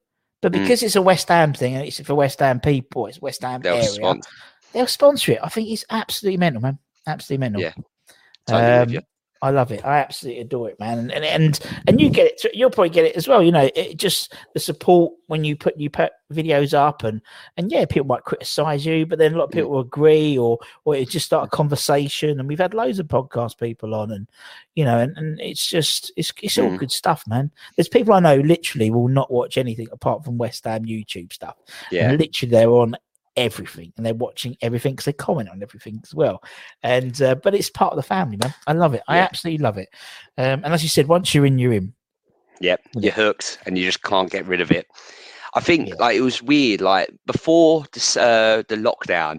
[0.42, 0.62] But Mm.
[0.62, 3.60] because it's a West Ham thing and it's for West Ham people, it's West Ham
[3.60, 4.30] They'll area sponsor.
[4.72, 5.38] they'll sponsor it.
[5.42, 6.78] I think it's absolutely mental, man.
[7.06, 7.62] Absolutely mental.
[7.62, 7.72] Yeah,
[8.46, 9.04] totally Um.
[9.42, 9.82] I love it.
[9.86, 10.98] I absolutely adore it, man.
[10.98, 12.38] And and and, and you get it.
[12.38, 13.42] too- You'll probably get it as well.
[13.42, 17.22] You know, it just the support when you put you put videos up, and
[17.56, 19.48] and yeah, people might criticize you, but then a lot Mm.
[19.48, 22.38] of people will agree, or or it just start a conversation.
[22.38, 24.28] And we've had loads of podcast people on, and
[24.74, 26.78] you know, and, and it's just it's it's all Mm.
[26.78, 27.50] good stuff, man.
[27.76, 31.56] There's people I know literally will not watch anything apart from West Ham YouTube stuff.
[31.90, 32.10] Yeah.
[32.10, 32.94] And literally they're on
[33.36, 36.42] everything and they're watching everything because they comment on everything as well.
[36.82, 38.54] And uh, but it's part of the family, man.
[38.66, 39.02] I love it.
[39.08, 39.88] I absolutely love it.
[40.36, 41.94] Um, and as you said, once you're in, you're in.
[42.60, 44.86] Yep, you're hooked, and you just can't get rid of it.
[45.54, 45.94] I think Yeah.
[45.98, 46.80] like it was weird.
[46.80, 49.38] Like before this, uh, the lockdown,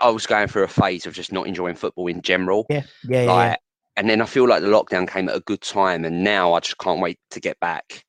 [0.00, 2.66] I was going through a phase of just not enjoying football in general.
[2.70, 3.32] Yeah, yeah, yeah.
[3.32, 3.56] like, yeah.
[3.96, 6.60] and then I feel like the lockdown came at a good time, and now I
[6.60, 8.04] just can't wait to get back.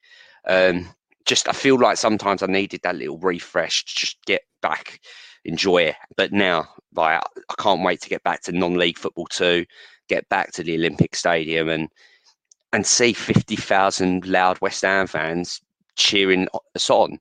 [0.47, 0.87] Um,
[1.29, 4.99] just I feel like sometimes I needed that little refresh to just get back,
[5.45, 5.95] enjoy it.
[6.17, 9.63] But now, like, I can't wait to get back to non-league football too,
[10.07, 11.87] get back to the Olympic Stadium, and
[12.73, 15.61] and see fifty thousand loud West Ham fans
[15.95, 17.19] cheering us on.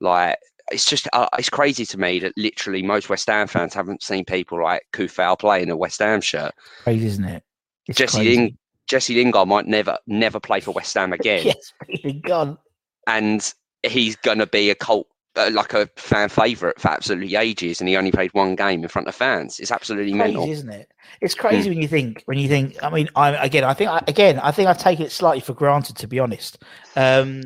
[0.00, 0.38] Like
[0.72, 4.24] it's just uh, it's crazy to me that literally most West Ham fans haven't seen
[4.24, 6.52] people like Coufal play in a West Ham shirt.
[6.82, 7.44] Crazy, isn't it?
[7.86, 8.24] It's Jesse.
[8.24, 12.58] Ling- Jesse Lingard might never never play for West Ham again, Yes, really gone.
[13.06, 15.06] And he's gonna be a cult.
[15.38, 18.88] Uh, like a fan favourite for absolutely ages, and he only played one game in
[18.88, 19.60] front of fans.
[19.60, 20.48] It's absolutely Crazy, mental.
[20.48, 20.90] isn't it?
[21.20, 22.82] It's crazy when you think when you think.
[22.82, 25.52] I mean, I again, I think I, again, I think I've taken it slightly for
[25.52, 26.62] granted, to be honest.
[26.96, 27.42] Um,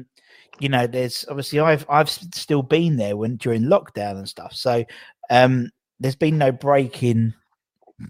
[0.61, 4.55] you know, there's obviously I've I've still been there when during lockdown and stuff.
[4.55, 4.85] So
[5.29, 7.35] um, there's been no break in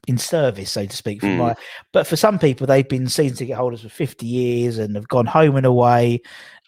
[0.07, 1.23] in service, so to speak.
[1.23, 1.37] For Mm.
[1.37, 1.55] my,
[1.93, 5.27] but for some people, they've been season ticket holders for 50 years and have gone
[5.27, 6.21] home and away.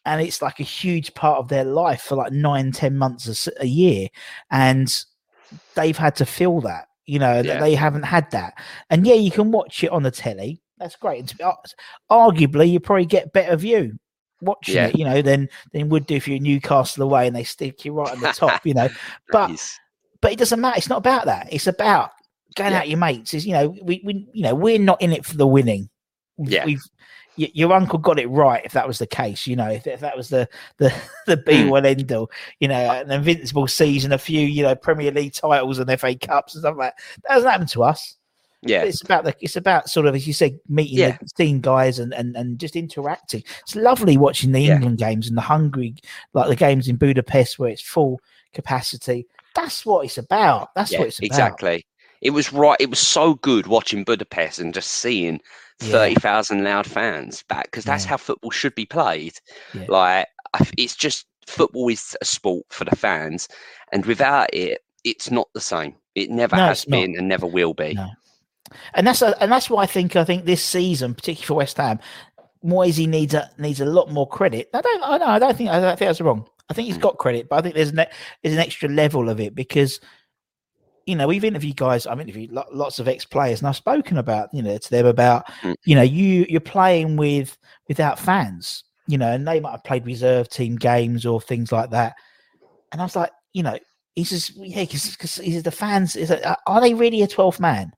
[0.04, 3.66] And it's like a huge part of their life for like nine, ten months a
[3.66, 4.08] year.
[4.50, 4.92] And
[5.74, 8.54] they've had to feel that, you know, that they haven't had that.
[8.90, 10.60] And yeah, you can watch it on the telly.
[10.78, 11.20] That's great.
[11.20, 11.58] And to be, ar-
[12.10, 13.96] arguably, you probably get better view
[14.40, 14.88] watching Yeah.
[14.88, 17.92] it, you know, than than would do if you're Newcastle away and they stick you
[17.92, 18.88] right on the top, you know.
[19.30, 19.78] But He's-
[20.20, 20.78] but it doesn't matter.
[20.78, 21.48] It's not about that.
[21.52, 22.10] It's about
[22.56, 22.78] going Yeah.
[22.80, 23.34] out your mates.
[23.34, 25.88] Is you know, we, we you know we're not in it for the winning.
[26.38, 26.64] Yeah.
[26.64, 26.82] we've
[27.38, 29.46] y- your uncle got it right if that was the case.
[29.46, 30.92] You know, if, if that was the the
[31.26, 32.30] the be one end all.
[32.60, 36.54] You know, an invincible season, a few you know Premier League titles and FA Cups
[36.54, 37.22] and stuff like that.
[37.28, 38.16] That doesn't happen to us.
[38.64, 38.80] Yeah.
[38.82, 41.16] But it's about the it's about sort of as you said meeting Yeah.
[41.20, 43.42] the seeing guys and, and and just interacting.
[43.62, 44.76] It's lovely watching the Yeah.
[44.76, 45.96] England games and the hungry
[46.32, 48.20] like the games in Budapest where it's full
[48.54, 49.26] capacity.
[49.54, 50.70] That's what it's about.
[50.76, 51.26] That's yeah, what it's about.
[51.26, 51.86] exactly.
[52.20, 52.76] It was right.
[52.78, 55.40] It was so good watching Budapest and just seeing
[55.80, 55.92] Yeah.
[55.92, 58.10] thirty thousand loud fans back because that's Yeah.
[58.10, 59.34] how football should be played.
[59.74, 59.86] Yeah.
[59.88, 60.26] Like
[60.76, 63.48] it's just football is a sport for the fans,
[63.92, 65.94] and without it, it's not the same.
[66.14, 66.96] It never No, has it's not.
[66.96, 67.94] been and never will be.
[67.94, 68.08] No.
[68.94, 71.76] And that's a, and that's why I think I think this season, particularly for West
[71.76, 71.98] Ham,
[72.62, 74.70] Moisey needs a needs a lot more credit.
[74.72, 76.46] I don't I, know, I don't think I don't think that's wrong.
[76.70, 77.02] I think he's mm.
[77.02, 77.96] got credit, but I think there's an,
[78.42, 80.00] there's an extra level of it because
[81.06, 82.06] you know we've interviewed guys.
[82.06, 85.06] I've interviewed lo- lots of ex players, and I've spoken about you know to them
[85.06, 85.74] about Mm.
[85.84, 87.56] you know you you're playing with
[87.88, 91.90] without fans, you know, and they might have played reserve team games or things like
[91.90, 92.14] that.
[92.92, 93.78] And I was like, you know,
[94.14, 97.58] he says, yeah, because he says the fans is like, are they really a 12th
[97.60, 97.92] man?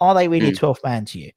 [0.00, 0.58] Are they really a Mm.
[0.58, 1.30] 12th man to you?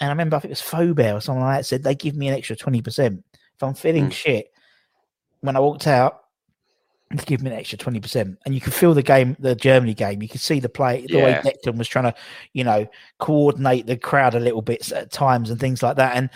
[0.00, 2.16] And I remember I think it was Fobert or something like that said they give
[2.16, 3.22] me an extra 20%.
[3.56, 4.12] If I'm feeling Mm.
[4.12, 4.46] shit,
[5.40, 6.20] when I walked out,
[7.10, 8.36] they give me an extra 20%.
[8.44, 10.22] And you could feel the game, the Germany game.
[10.22, 11.42] You could see the play, the way Yeah.
[11.42, 12.14] Declan was trying to,
[12.52, 16.16] you know, coordinate the crowd a little bit at times and things like that.
[16.16, 16.30] And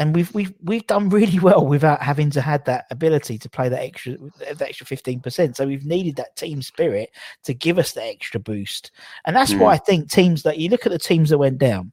[0.00, 3.68] and we've we've we've done really well without having to had that ability to play
[3.68, 5.54] that extra that extra 15%.
[5.54, 7.10] So we've needed that team spirit
[7.44, 8.90] to give us the extra boost.
[9.24, 9.74] And that's why hmm.
[9.74, 11.92] I think teams that you look at the teams that went down,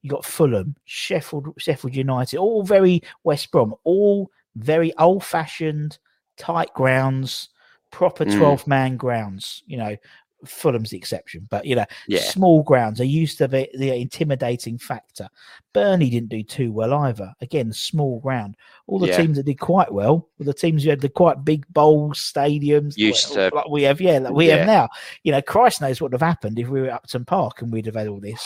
[0.00, 5.98] you got Fulham, Sheffield, Sheffield United, all very West Brom, all very old fashioned,
[6.42, 7.48] tight grounds,
[7.90, 8.36] proper Mm.
[8.38, 9.96] 12 man grounds, you know.
[10.44, 12.18] Fulham's the exception, but you know, Yeah.
[12.18, 15.28] small grounds are used to the, the intimidating factor.
[15.72, 17.32] Burnley didn't do too well either.
[17.40, 18.56] Again, small ground.
[18.88, 19.18] All the Yeah.
[19.18, 22.96] teams that did quite well were the teams who had the quite big bowls, stadiums,
[22.96, 24.00] Used well, to- like we have.
[24.00, 24.56] Yeah, like we Yeah.
[24.56, 24.88] have now.
[25.22, 27.72] You know, Christ knows what would have happened if we were at Upton Park and
[27.72, 28.42] we'd have had all this.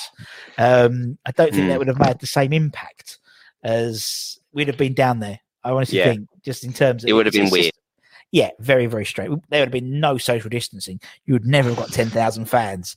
[0.58, 1.68] Um, I don't think Mm.
[1.68, 3.20] that would have made the same impact
[3.62, 5.40] as we'd have been down there.
[5.64, 7.64] I honestly think, just in terms of It would have been weird.
[7.64, 7.74] just-
[8.36, 9.30] yeah, very, very straight.
[9.48, 11.00] There would have been no social distancing.
[11.24, 12.94] You would never have got 10,000 fans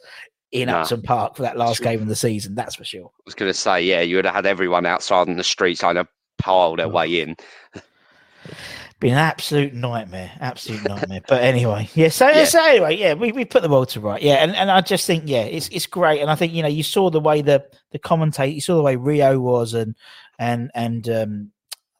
[0.51, 0.79] in No.
[0.79, 2.55] Upton Park for that last game of the season.
[2.55, 3.05] That's for sure.
[3.05, 5.79] I was going to say, yeah, you would have had everyone outside on the streets
[5.79, 6.05] trying to
[6.39, 7.37] pile their way in.
[8.99, 11.21] Been an absolute nightmare, absolute nightmare.
[11.25, 12.09] but anyway, yeah.
[12.09, 12.43] So, Yeah.
[12.43, 14.43] so anyway, yeah, we, we put the world to right, yeah.
[14.43, 16.19] And, and I just think, yeah, it's it's great.
[16.19, 18.81] And I think you know, you saw the way the the commentator, you saw the
[18.83, 19.95] way Rio was, and
[20.37, 21.51] and and um,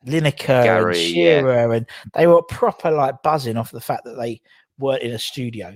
[0.06, 1.40] Lineker and Gary, yeah.
[1.40, 4.42] Shearer, and they were proper like buzzing off the fact that they
[4.78, 5.72] weren't in a studio,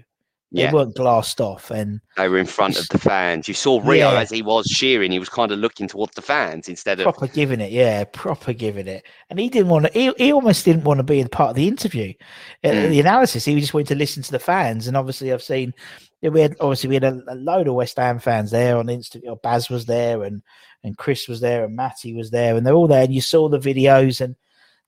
[0.51, 0.71] they Yeah.
[0.71, 3.47] weren't glassed off, and They were in front of the fans.
[3.47, 4.19] You saw Rio Yeah.
[4.21, 5.11] as he was cheering.
[5.11, 8.53] He was kind of looking towards the fans instead of proper giving it, yeah, proper
[8.53, 9.03] giving it.
[9.29, 9.91] And he didn't want to.
[9.91, 12.13] He, he almost didn't want to be a part of the interview,
[12.63, 12.89] uh, Mm.
[12.91, 13.43] the analysis.
[13.43, 14.87] He just wanted to listen to the fans.
[14.87, 15.73] And obviously, I've seen
[16.21, 18.85] yeah, we had obviously we had a, a load of West Ham fans there on
[18.87, 19.41] Instagram.
[19.41, 20.41] Baz was there, and
[20.83, 23.03] and Chris was there, and Matty was there, and they're all there.
[23.03, 24.35] And you saw the videos, and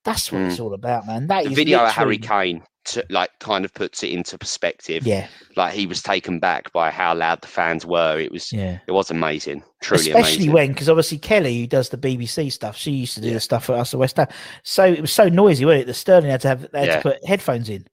[0.03, 1.27] that's what it's all about, man.
[1.27, 1.49] That Mm.
[1.49, 2.63] the video of Harry Kane.
[2.89, 5.07] To, like kind of puts it into perspective.
[5.07, 8.19] Yeah, like he was taken back by how loud the fans were.
[8.19, 8.77] It was yeah.
[8.87, 10.51] it was amazing, truly especially amazing.
[10.51, 13.33] when because obviously Kelly who does the BBC stuff she used to do Yeah.
[13.33, 14.27] the stuff for us at West Ham
[14.61, 16.95] so it was so noisy wasn't it The Sterling had to have they had Yeah.
[16.97, 17.87] to put headphones in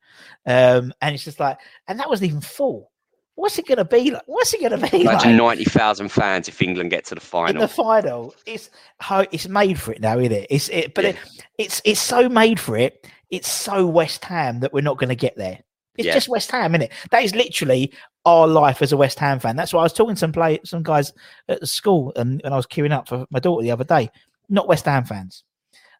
[0.46, 1.56] um and it's just like
[1.88, 2.91] and that wasn't even full
[3.34, 6.60] what's it gonna be like what's it gonna be Imagine like ninety thousand fans if
[6.60, 7.50] England get to the final.
[7.50, 8.68] in the final it's
[8.98, 11.10] how it's made for it now isn't it it's it but Yeah.
[11.10, 11.16] it,
[11.58, 15.14] it's it's so made for it it's so West Ham that we're not going to
[15.16, 15.58] get there
[15.96, 16.14] it's Yeah.
[16.14, 16.92] just West Ham, isn't it?
[17.10, 17.92] That is literally
[18.24, 19.56] our life as a West Ham fan.
[19.56, 21.12] That's why I was talking to some play some guys
[21.48, 24.10] at the school and when I was queuing up for my daughter the other day,
[24.48, 25.44] not West Ham fans.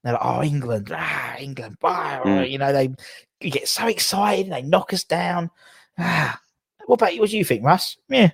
[0.02, 2.50] They're like, oh, England, ah, England, ah, Mm.
[2.50, 2.88] you know, they
[3.42, 5.50] you get so excited, they knock us down.
[5.98, 6.38] Ah.
[6.86, 7.20] What about you?
[7.20, 7.96] What do you think, Russ?
[8.08, 8.30] Yeah.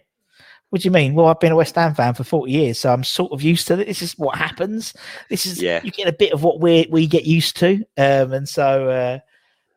[0.70, 1.14] What do you mean?
[1.14, 3.66] Well, I've been a West Ham fan for 40 years, so I'm sort of used
[3.68, 3.86] to it.
[3.86, 4.92] This is what happens.
[5.30, 5.80] This is Yeah.
[5.82, 7.84] you get a bit of what we we get used to.
[7.96, 9.18] Um, and so uh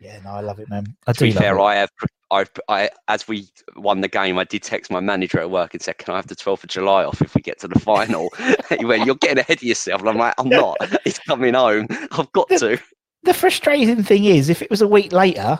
[0.02, 0.86] yeah, no, I love it, man.
[1.08, 1.62] I to do be fair, it.
[1.62, 1.90] I have,
[2.32, 5.82] I've, I, as we won the game, I did text my manager at work and
[5.82, 8.30] said, "Can I have the 12th of July off if we get to the final?"
[8.80, 10.78] he went, "You're getting ahead of yourself." And I'm like, "I'm not.
[11.06, 11.86] It's coming home.
[12.12, 12.80] I've got to."
[13.24, 15.60] the frustrating thing is, if it was a week later,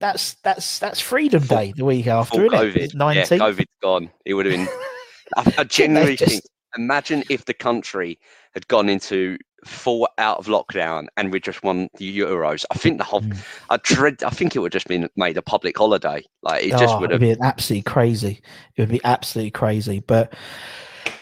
[0.00, 2.74] that's that's that's Freedom Day the week after, isn't it?
[2.74, 2.94] COVID.
[2.94, 3.30] Nineteenth.
[3.32, 4.10] Yeah, COVID's gone.
[4.24, 4.68] It would have been.
[5.36, 6.44] I, I genuinely just- think.
[6.76, 8.18] Imagine if the country
[8.52, 12.64] had gone into full out of lockdown and we just won the Euros.
[12.70, 13.22] I think the whole.
[13.22, 13.38] Mm.
[13.70, 14.22] I dread.
[14.22, 16.22] I think it would just been made a public holiday.
[16.42, 17.38] Like it just Oh, would it'd have.
[17.38, 18.40] be absolutely crazy.
[18.76, 20.34] It would be absolutely crazy, but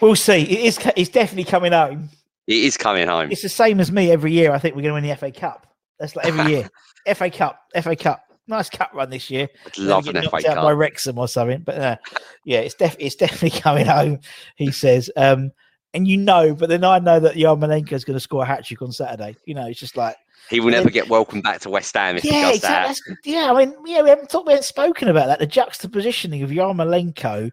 [0.01, 0.43] we'll see.
[0.43, 0.79] It is.
[0.97, 2.11] It's definitely coming home.
[2.49, 3.31] It is coming home.
[3.31, 4.53] It's the same as me every year.
[4.53, 5.67] I think we're going to win the FA Cup.
[6.01, 6.69] That's like every year.
[7.15, 8.21] FA Cup, FA Cup.
[8.49, 9.49] Nice cup run this year.
[9.67, 11.61] I'd love an FA out by Wrexham or something.
[11.61, 11.97] But uh,
[12.45, 14.21] yeah, it's def- it's definitely coming home.
[14.57, 15.53] He says, um,
[15.95, 18.65] and you know, but then I know that Yarmolenko is going to score a hat
[18.65, 19.37] trick on Saturday.
[19.47, 20.17] You know, it's just like
[20.51, 23.15] He will never get welcome back to West Ham if he yeah, does exactly.
[23.15, 23.31] that.
[23.31, 23.51] Yeah.
[23.51, 25.39] I mean, yeah, we haven't talked, we haven't spoken about that.
[25.39, 27.51] The juxtapositioning of Yarmolenko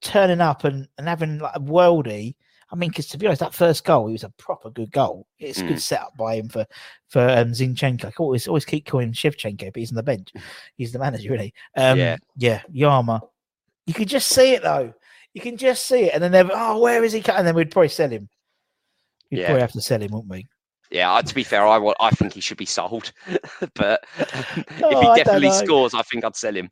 [0.00, 2.34] turning up and, and having like a worldie.
[2.70, 5.26] I mean, because to be honest, that first goal, it was a proper good goal.
[5.38, 5.68] It's a Mm.
[5.68, 6.66] good setup by him for
[7.08, 8.06] for um, Zinchenko.
[8.06, 10.30] I always always keep calling him Shevchenko, but he's on the bench.
[10.76, 11.54] He's the manager, really.
[11.76, 12.16] Um, Yeah.
[12.36, 13.20] yeah, Yarma.
[13.86, 14.92] You could just see it though.
[15.32, 17.22] You can just see it, and then they're oh, where is he?
[17.22, 18.28] co-" And then we'd probably sell him.
[19.30, 19.46] We'd Yeah.
[19.46, 20.46] probably have to sell him, wouldn't we?
[20.90, 23.12] Yeah, to be fair, I want, I think he should be sold.
[23.74, 25.54] but if Oh, I he definitely know.
[25.64, 26.68] scores, I think I'd sell him.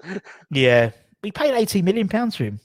[0.51, 0.91] Yeah,
[1.23, 2.61] we paid eighteen million pounds for him.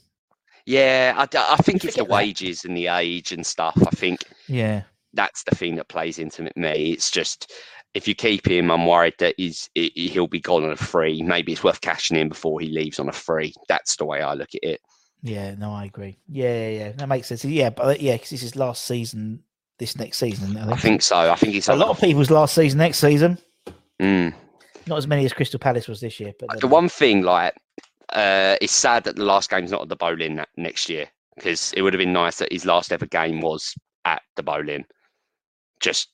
[0.66, 3.76] Yeah, I think You it's the wages and the age and stuff.
[3.86, 6.92] I think Yeah, that's the thing that plays into me.
[6.92, 7.52] It's just
[7.94, 11.20] if you keep him, I'm worried that he's he- he'll be gone on a free.
[11.22, 13.52] Maybe it's worth cashing in before he leaves on a free.
[13.68, 14.80] That's the way I look at it.
[15.22, 16.18] yeah, no, I agree.
[16.28, 16.92] Yeah, yeah, yeah.
[16.92, 17.44] that makes sense.
[17.44, 19.42] Yeah, but yeah, because this is last season.
[19.78, 21.16] This next season, I think so.
[21.16, 23.36] I think it's a lot of people's last season, next season.
[24.00, 24.32] Mm.
[24.86, 27.54] Not as many as Crystal Palace was this year, but The one thing, like,
[28.12, 31.82] uh, it's sad that the last game's not at the Boleyn next year because it
[31.82, 34.84] would have been nice that his last ever game was at the Boleyn.
[35.80, 36.08] Just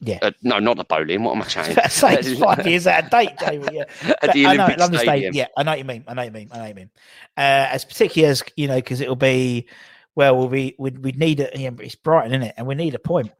[0.00, 0.18] Yeah.
[0.22, 1.22] uh, no, not the Boleyn.
[1.22, 1.74] What am I saying?
[1.74, 3.70] That's like five years out of date, David.
[3.72, 5.32] Yeah, at But the I know, Olympic London Stadium.
[5.32, 5.34] Stadium.
[5.34, 6.04] Yeah, I know what you mean.
[6.08, 6.48] I know what you mean.
[6.52, 6.90] I know what you mean.
[7.36, 9.68] Uh, as particularly as you know, because it'll be
[10.16, 11.56] well, we'll be we'd, we'd need it.
[11.58, 12.54] Yeah, it's Brighton, isn't it?
[12.56, 13.32] And we need a point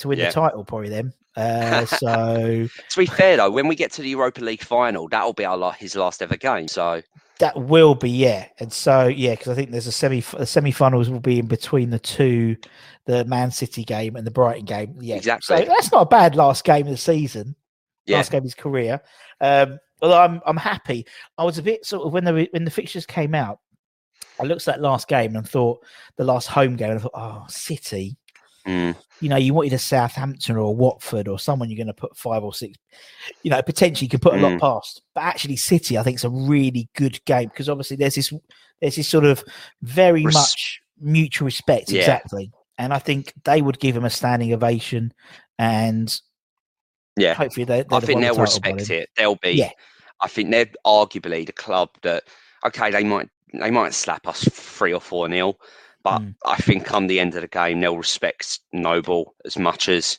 [0.00, 0.26] to win Yeah.
[0.28, 0.88] the title, probably.
[0.88, 5.08] Then, uh, so To be fair though, when we get to the Europa League final,
[5.08, 6.68] that'll be our his last ever game.
[6.68, 7.02] So
[7.38, 8.46] that will be yeah.
[8.58, 11.90] And so yeah, because I think there's a semi the semi-finals will be in between
[11.90, 12.56] the two,
[13.06, 14.96] the Man City game and the Brighton game.
[15.00, 15.56] Yeah, Exactly.
[15.58, 17.56] So that's not a bad last game of the season.
[18.06, 19.00] yeah, last game of his career.
[19.40, 21.06] Um, although I'm I'm happy.
[21.38, 23.58] I was a bit sort of when the when the fixtures came out.
[24.40, 25.84] I looked at that last game and thought
[26.16, 28.16] the last home game and I thought, oh, City.
[28.66, 28.96] Mm.
[29.20, 32.16] You know, you wanted a Southampton or a Watford or someone you're going to put
[32.16, 32.76] five or six.
[33.42, 34.60] You know, potentially you can put a lot Mm.
[34.60, 35.02] past.
[35.14, 38.32] But actually, City, I think, is a really good game because obviously there's this
[38.80, 39.44] there's this sort of
[39.82, 41.90] very Res- much mutual respect.
[41.90, 42.00] Yeah.
[42.00, 42.50] Exactly.
[42.78, 45.12] And I think they would give him a standing ovation,
[45.58, 46.14] and
[47.16, 47.34] yeah.
[47.34, 47.84] hopefully they.
[47.90, 49.08] I think the they'll by respect it.
[49.16, 49.52] They'll be.
[49.52, 49.70] Yeah.
[50.20, 52.24] I think they're arguably the club that
[52.64, 55.58] okay, they might they might slap us three or four nil,
[56.02, 56.34] but Mm.
[56.46, 60.18] I think come the end of the game they'll respect Noble as much as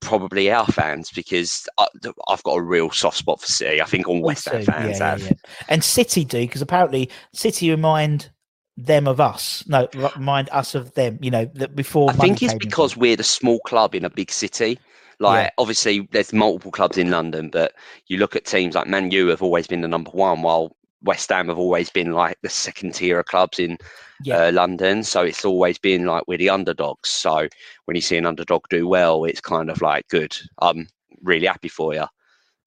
[0.00, 1.86] probably our fans because I,
[2.28, 3.80] I've got a real soft spot for City.
[3.80, 5.22] I think all West Ham fans yeah, yeah, have.
[5.22, 5.32] yeah.
[5.68, 8.30] And City do because apparently City remind
[8.76, 9.64] them of us.
[9.66, 11.18] No, remind us of them.
[11.22, 12.10] You know, that before.
[12.10, 12.98] I think it's because it.
[12.98, 14.78] we're the small club in a big city.
[15.20, 15.50] Like Yeah.
[15.58, 17.72] obviously there's multiple clubs in London, but
[18.06, 21.30] you look at teams like Man U have always been the number one, while West
[21.30, 23.78] Ham have always been like the second tier of clubs in
[24.22, 24.46] Yeah.
[24.48, 25.02] uh, London.
[25.04, 27.08] So it's always been like we're the underdogs.
[27.08, 27.48] So
[27.84, 30.36] when you see an underdog do well, it's kind of like good.
[30.60, 30.88] I'm
[31.22, 32.04] really happy for you.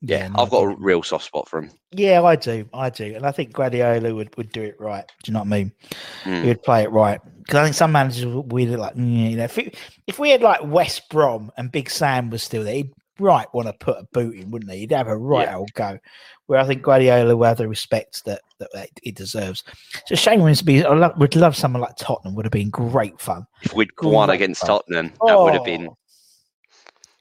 [0.03, 1.69] Yeah, no, I've got a real soft spot for him.
[1.91, 2.67] Yeah, I do.
[2.73, 5.05] I do, and I think Guardiola would, would do it right.
[5.23, 5.71] Do you know what I mean?
[6.23, 6.41] Mm.
[6.41, 9.43] He would play it right because I think some managers would like, mm, you know,
[9.43, 9.75] if, it,
[10.07, 13.67] if we had like West Brom and Big Sam was still there, he'd right want
[13.67, 14.79] to put a boot in, wouldn't he?
[14.79, 15.57] He'd have a right Yeah.
[15.57, 15.99] old go.
[16.51, 19.63] Where I think Guardiola will have the respect that, that, he deserves.
[20.01, 20.83] It's a shame when it's be.
[20.83, 22.35] I love, would love someone like Tottenham.
[22.35, 23.47] Would have been great fun.
[23.61, 24.67] If we'd won Great against fun.
[24.67, 25.89] Tottenham, that would have Oh, been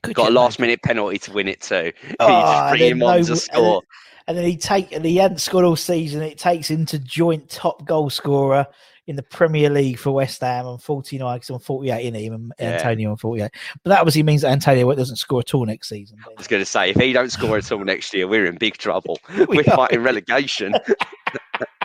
[0.03, 0.63] could got a last imagine?
[0.63, 1.93] minute penalty to win it too.
[2.09, 3.83] you Oh, and bring then him on no- to and score.
[4.27, 6.23] And then he take and he hadn't scored all season.
[6.23, 8.67] It takes him to joint top goal scorer
[9.11, 12.53] in the Premier League for West Ham on 49 because on 48 in him and
[12.61, 12.77] Yeah.
[12.77, 13.51] Antonio on 48.
[13.83, 16.17] But that obviously means that Antonio doesn't score at all next season.
[16.25, 18.57] I was going to say, if he don't score at all next year, we're in
[18.57, 19.19] big trouble.
[19.37, 19.77] We We're are.
[19.77, 20.75] fighting relegation.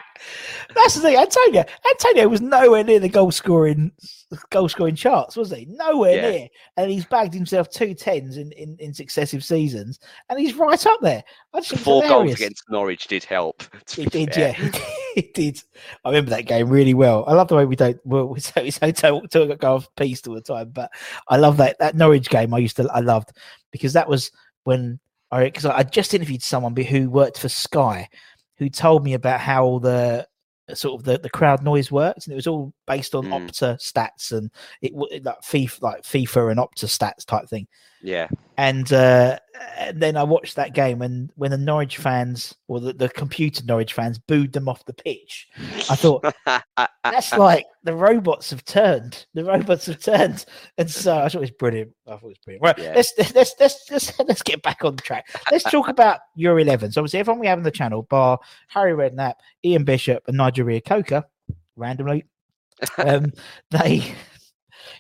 [0.74, 1.18] That's the thing.
[1.18, 3.92] Antonio Antonio was nowhere near the goal scoring
[4.50, 5.66] goal scoring charts, was he?
[5.70, 6.30] Nowhere Yeah.
[6.32, 6.48] near.
[6.78, 10.00] And he's bagged himself two tens in, in, in successive seasons,
[10.30, 11.24] and he's right up there.
[11.54, 13.64] I just think Four goals against Norwich did help.
[13.98, 14.56] It did, fair.
[14.60, 14.80] yeah,
[15.16, 15.62] it did.
[16.04, 17.24] I remember that game really well.
[17.28, 20.26] I love the way we don't well, we so so talk, talk go off piece
[20.28, 20.92] all the time, but
[21.30, 22.54] I love that that Norwich game.
[22.54, 23.32] I used to I loved
[23.72, 24.32] because that was
[24.64, 25.00] when
[25.32, 28.10] I because I just interviewed someone who worked for Sky,
[28.58, 30.28] who told me about how all the
[30.74, 33.50] sort of the, the crowd noise works, and it was all based on Mm.
[33.50, 34.52] Opta stats and
[34.82, 37.68] it like FIFA like FIFA and Opta stats type thing
[38.06, 38.28] Yeah.
[38.58, 39.40] and uh,
[39.78, 43.64] and then I watched that game, and when the Norwich fans or the, the computer
[43.66, 45.48] Norwich fans booed them off the pitch,
[45.90, 46.24] I thought
[47.04, 49.26] that's like the robots have turned.
[49.34, 50.46] The robots have turned,
[50.78, 51.92] and so I thought it was brilliant.
[52.06, 52.64] I thought it was brilliant.
[52.64, 52.94] Right, Yeah.
[52.96, 55.28] let's, let's let's let's let's get back on track.
[55.52, 56.98] Let's talk about your 11s.
[56.98, 59.34] Obviously, everyone we have on the channel, bar Harry Redknapp,
[59.64, 61.24] Ian Bishop, and Nigel Reo-Coker,
[61.76, 62.26] randomly,
[63.00, 63.32] um,
[63.72, 64.14] they.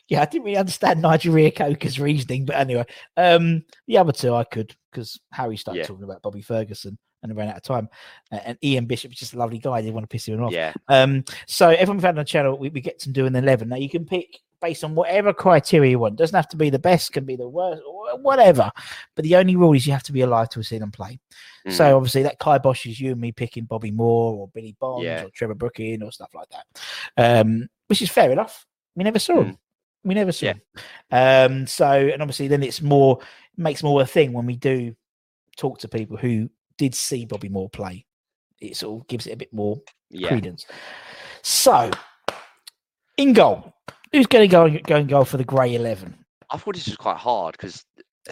[0.08, 2.86] Yeah, I didn't really understand Nigel Reo-Coker's reasoning, but anyway,
[3.18, 5.86] um, the other two I could because Harry started Yeah.
[5.88, 7.90] talking about Bobby Ferguson and ran out of time.
[8.32, 9.82] Uh, and Ian Bishop is just a lovely guy.
[9.82, 10.52] Didn't want to piss him off.
[10.54, 10.74] Yeah.
[10.88, 13.68] Um, so everyone we've had on the channel, we, we get to do an 11.
[13.68, 16.16] Now you can pick based on whatever criteria you want.
[16.18, 18.72] doesn't have to be the best, can be the worst, wh- whatever.
[19.16, 21.20] But the only rule is you have to be alive to have seen them play.
[21.68, 21.72] Mm.
[21.74, 25.24] So obviously that kibosh is you and me picking Bobby Moore or Billy Bonds Yeah.
[25.26, 26.66] or Trevor Brooking or stuff like that.
[27.42, 28.66] Um, which is fair enough.
[28.96, 29.58] We never saw him.
[30.06, 30.54] We never saw
[31.12, 31.46] Yeah.
[31.46, 33.20] Um, so and obviously then it's more
[33.58, 34.96] makes more a thing when we do
[35.58, 38.06] talk to people who did see Bobby Moore play.
[38.62, 40.30] It sort of gives it a bit more Yeah.
[40.30, 40.66] credence.
[41.42, 41.92] So
[43.18, 43.74] in goal,
[44.12, 46.16] who's going to go and go and goal for the grey eleven?
[46.50, 47.84] I thought this was quite hard because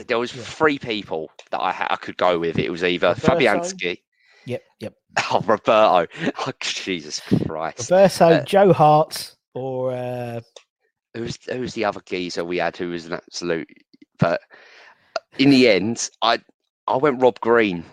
[0.08, 2.60] there was three people that I, ha- I could go with.
[2.60, 3.28] It was either Roberto?
[3.36, 3.98] Fabianski,
[4.46, 4.94] Yep, yep.
[5.32, 6.06] oh Roberto,
[6.48, 10.42] oh, Jesus Christ, Roberto, Uh, Joe Hart, or uh,
[11.14, 13.68] who's who's the other geezer we had who was an absolute
[14.20, 14.42] but
[15.38, 16.40] in the end i
[16.88, 17.84] i went rob green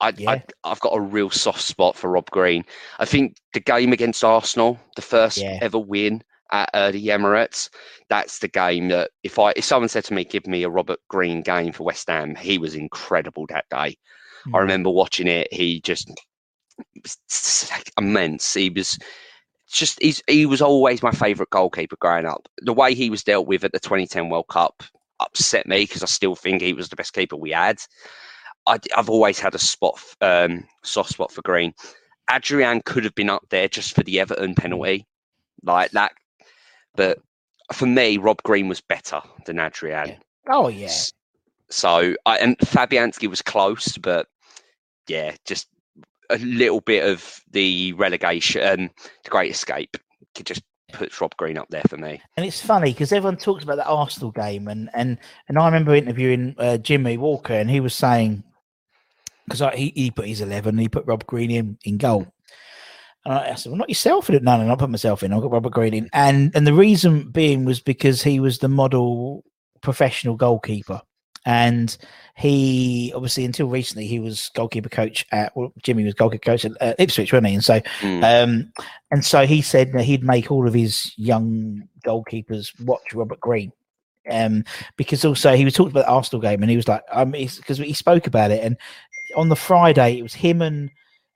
[0.00, 0.30] I, Yeah.
[0.32, 2.64] I i've got a real soft spot for rob green
[2.98, 5.58] i think the game against arsenal the first Yeah.
[5.60, 7.70] ever win at uh, the emirates
[8.08, 11.00] that's the game that if i if someone said to me give me a robert
[11.08, 13.96] green game for west ham he was incredible that day
[14.52, 14.60] i Mm.
[14.60, 16.08] remember watching it he just
[17.02, 18.98] was immense he was
[19.70, 22.48] just he's he was always my favourite goalkeeper growing up.
[22.62, 24.82] The way he was dealt with at the 2010 World Cup
[25.20, 27.78] upset me because I still think he was the best keeper we had.
[28.66, 31.72] I, have always had a spot, um, soft spot for Green.
[32.30, 35.06] Adrian could have been up there just for the Everton penalty,
[35.62, 36.12] like that.
[36.96, 37.18] But
[37.72, 40.16] for me, Rob Green was better than Adrian.
[40.48, 40.92] oh yeah,
[41.70, 44.26] So I and Fabianski was close, but
[45.08, 45.68] yeah, just
[46.30, 48.90] a little bit of the relegation, um,
[49.24, 49.96] the Great Escape,
[50.34, 50.62] could just
[50.92, 52.20] puts Rob Green up there for me.
[52.36, 55.18] and it's funny because everyone talks about that Arsenal game, and and
[55.48, 58.42] and I remember interviewing uh, Jimmy Walker, and he was saying
[59.48, 62.26] because he he put his eleven, he put Rob Green in in goal.
[63.24, 65.32] And I said, "Well, not yourself." No, no, no, I put myself in.
[65.32, 68.68] I got Robert Green in, and and the reason being was because he was the
[68.68, 69.44] model
[69.80, 71.00] professional goalkeeper,
[71.46, 71.96] and
[72.34, 76.72] he obviously until recently he was goalkeeper coach at well, Jimmy was goalkeeper coach at
[76.82, 77.54] uh, Ipswich, wasn't he?
[77.54, 78.44] And so Mm.
[78.44, 78.72] um,
[79.10, 83.72] and so he said that he'd make all of his young goalkeepers watch Robert Green.
[84.28, 84.64] Um,
[84.96, 87.78] because also he was talking about the Arsenal game and he was like, um, because
[87.78, 88.62] he spoke about it.
[88.64, 88.76] And
[89.36, 90.90] on the Friday, it was him and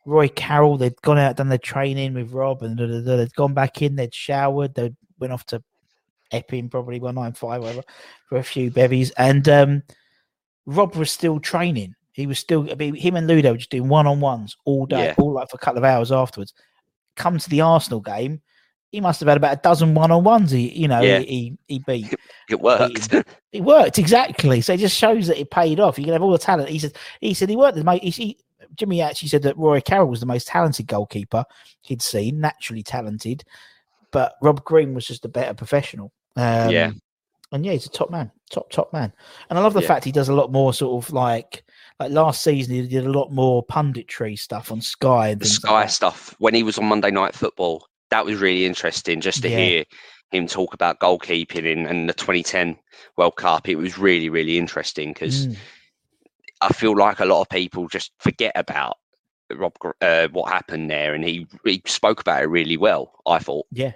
[0.07, 0.77] Roy Carroll.
[0.77, 4.75] They'd gone out, done their training with Rob, and they'd gone back in, they'd showered,
[4.75, 5.63] they went off to
[6.33, 7.83] Epping, probably 195, whatever,
[8.29, 9.11] for a few bevies.
[9.13, 9.83] And um,
[10.67, 11.95] Rob was still training.
[12.13, 15.15] He was still, him and Ludo were just doing one on ones all day, Yeah.
[15.19, 16.55] all like for a couple of hours afterwards.
[17.17, 18.41] Come to the Arsenal game,
[18.91, 20.51] he must have had about a dozen one on ones.
[20.51, 21.21] He, you know, Yeah.
[21.21, 22.15] he, he, he beat.
[22.51, 23.15] It worked.
[23.53, 24.61] It worked exactly.
[24.61, 25.97] So it just shows that it paid off.
[25.97, 26.69] You can have all the talent.
[26.69, 26.97] He said.
[27.21, 28.03] He said he worked the most.
[28.03, 28.39] He, he,
[28.75, 31.45] Jimmy actually said that Roy Carroll was the most talented goalkeeper
[31.83, 33.45] he'd seen, naturally talented,
[34.11, 36.13] but Rob Green was just a better professional.
[36.37, 36.91] Um, Yeah.
[37.53, 39.13] and yeah, he's a top man, top top man.
[39.49, 39.89] And I love the Yeah.
[39.89, 41.65] fact he does a lot more sort of like
[41.99, 45.81] like last season he did a lot more punditry stuff on Sky and the Sky
[45.83, 47.87] like stuff when he was on Monday Night Football.
[48.11, 49.59] That was really interesting just to Yeah.
[49.59, 49.85] hear
[50.33, 52.77] him talk about goalkeeping in, and the 2010
[53.17, 53.69] World Cup.
[53.69, 55.57] It was really, really interesting because Mm.
[56.63, 58.99] I feel like a lot of people just forget about
[59.53, 63.21] Rob uh, what happened there, and he he spoke about it really well.
[63.27, 63.67] I thought.
[63.73, 63.93] Yeah.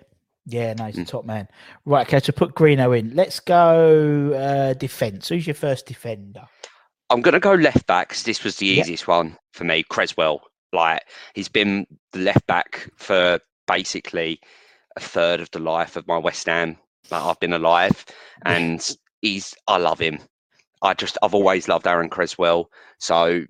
[0.47, 1.09] Yeah, no, he's a Mm.
[1.09, 1.49] top man.
[1.84, 3.14] Right, okay, so put Greeno in.
[3.14, 5.28] Let's go uh defense.
[5.28, 6.47] Who's your first defender?
[7.11, 8.82] I'm going to go left back because this was the Yeah.
[8.82, 9.82] easiest one for me.
[9.84, 10.42] Cresswell,
[10.72, 11.03] like
[11.34, 14.40] he's been the left back for basically
[14.97, 16.76] a third of the life of my West Ham
[17.11, 18.05] that I've been alive,
[18.47, 20.18] and he's I love him.
[20.82, 23.45] I just I've always loved Aaron Cresswell, so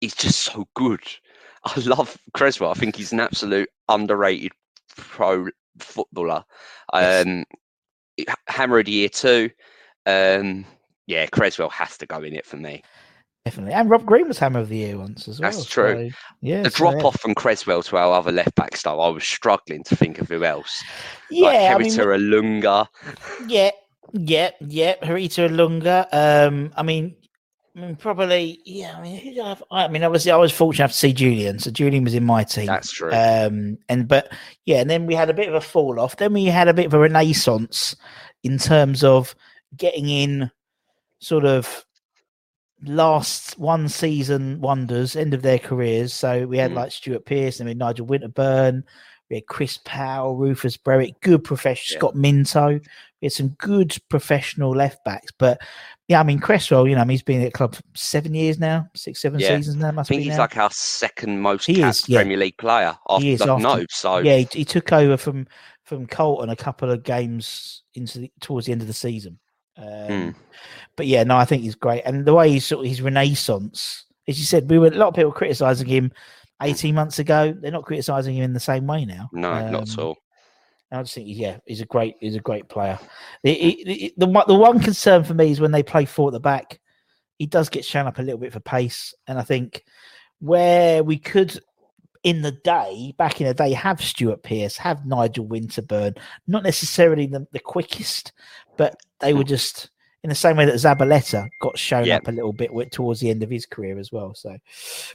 [0.00, 1.02] he's just so good.
[1.64, 2.70] I love Cresswell.
[2.70, 4.52] I think he's an absolute underrated
[4.96, 5.46] pro
[5.82, 6.44] footballer.
[6.92, 7.26] Yes.
[7.26, 7.44] Um,
[8.48, 9.50] Hammer of the year too.
[10.06, 10.64] Um,
[11.06, 12.82] yeah, Cresswell has to go in it for me.
[13.44, 13.72] Definitely.
[13.72, 15.50] And Rob Green was Hammer of the Year once as well.
[15.50, 16.10] That's true.
[16.10, 16.62] so, yeah.
[16.62, 17.02] the so drop yeah.
[17.04, 20.28] off from Cresswell to our other left back stuff, I was struggling to think of
[20.28, 20.82] who else.
[21.30, 22.86] Yeah, like I mean, Ilunga.
[23.46, 23.70] yeah,
[24.12, 24.96] yeah, yeah.
[25.02, 26.06] Herita Ilunga.
[26.12, 27.16] Um, I mean,
[27.76, 28.96] I mean, probably, yeah.
[28.96, 29.62] I mean, who did I, have?
[29.70, 31.58] I mean, obviously, I was fortunate enough to see Julian.
[31.60, 32.66] So Julian was in my team.
[32.66, 33.12] That's true.
[33.12, 34.32] Um, and but
[34.66, 36.16] yeah, and then we had a bit of a fall off.
[36.16, 37.94] Then we had a bit of a renaissance
[38.42, 39.36] in terms of
[39.76, 40.50] getting in,
[41.20, 41.84] sort of
[42.84, 46.12] last one season wonders, end of their careers.
[46.12, 46.76] So we had Mm.
[46.76, 48.82] like Stuart Pearce, and we had Nigel Winterburn,
[49.28, 51.98] we had Chris Powell, Rufus Brevett, good professional, Yeah.
[52.00, 52.80] Scott Minto.
[53.20, 55.30] We had some good professional left backs.
[55.38, 55.60] But
[56.08, 58.34] yeah, I mean, Cresswell, you know, I mean, he's been at the club for seven
[58.34, 59.56] years now, six, seven Yeah.
[59.56, 59.88] seasons now.
[59.88, 60.40] I Must think be he's now.
[60.40, 62.18] like our second most He capped is, yeah.
[62.20, 62.96] Premier League player.
[63.08, 65.46] After, He is like, after- no, so yeah, he, he took over from
[65.84, 69.38] from Carlton a couple of games into the, towards the end of the season.
[69.76, 70.30] Um, Hmm.
[70.96, 74.04] But yeah, no, I think he's great, and the way he's sort of his renaissance,
[74.28, 76.12] as you said, we were a lot of people criticizing him
[76.62, 77.54] eighteen months ago.
[77.58, 79.28] They're not criticizing him in the same way now.
[79.32, 80.16] no, not at Um, all.
[80.92, 82.98] I just think, he's- yeah, he's a great, he's a great player.
[83.42, 86.32] The, the, the, one- the one concern for me is when they play four at
[86.32, 86.80] the back,
[87.38, 89.84] he does get shown up a little bit for pace, and I think
[90.40, 91.58] where we could,
[92.22, 97.26] in the day, back in the day, have Stuart Pearce, have Nigel Winterburn, not necessarily
[97.26, 98.32] the, the quickest,
[98.76, 99.48] but they were hmm.
[99.48, 99.90] just
[100.22, 102.16] in the same way that Zabaleta got shown Yeah.
[102.16, 104.34] up a little bit with- towards the end of his career as well.
[104.34, 104.56] So,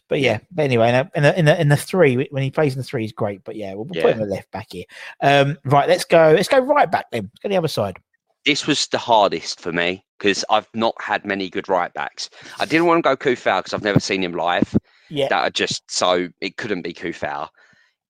[0.09, 2.79] but yeah, but anyway, in the, in the, in the, three, when he plays in
[2.79, 3.43] the three, he's great.
[3.43, 4.85] But yeah, we'll, we'll put him at left back here.
[5.21, 6.33] Um, right, let's go.
[6.35, 7.23] Let's go right back then.
[7.23, 7.97] Let's go the other side.
[8.45, 12.29] This was the hardest for me because I've not had many good right backs.
[12.59, 14.75] I didn't want to go Coufal because I've never seen him live.
[15.09, 17.47] Yeah, That are just so it couldn't be Coufal.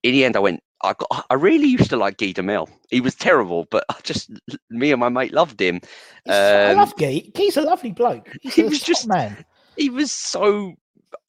[0.03, 0.61] In the end, I went.
[0.85, 1.25] I got.
[1.29, 2.69] I really used to like Guy Demel.
[2.89, 4.31] He was terrible, but I just
[4.69, 5.81] me and my mate loved him.
[6.27, 7.23] I Um, love Guy.
[7.35, 8.27] He's a lovely bloke.
[8.41, 9.43] He's he was just- man.
[9.77, 10.73] he was so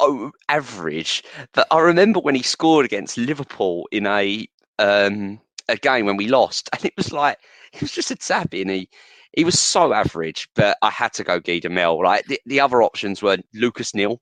[0.00, 1.22] oh, average
[1.54, 4.46] that I remember when he scored against Liverpool in a
[4.78, 7.38] um, a game when we lost, and it was like
[7.72, 8.88] he was just a zappy, and he
[9.32, 10.48] he was so average.
[10.54, 12.02] But I had to go Guy Demel.
[12.02, 14.20] Like the, the other options were Lucas Neill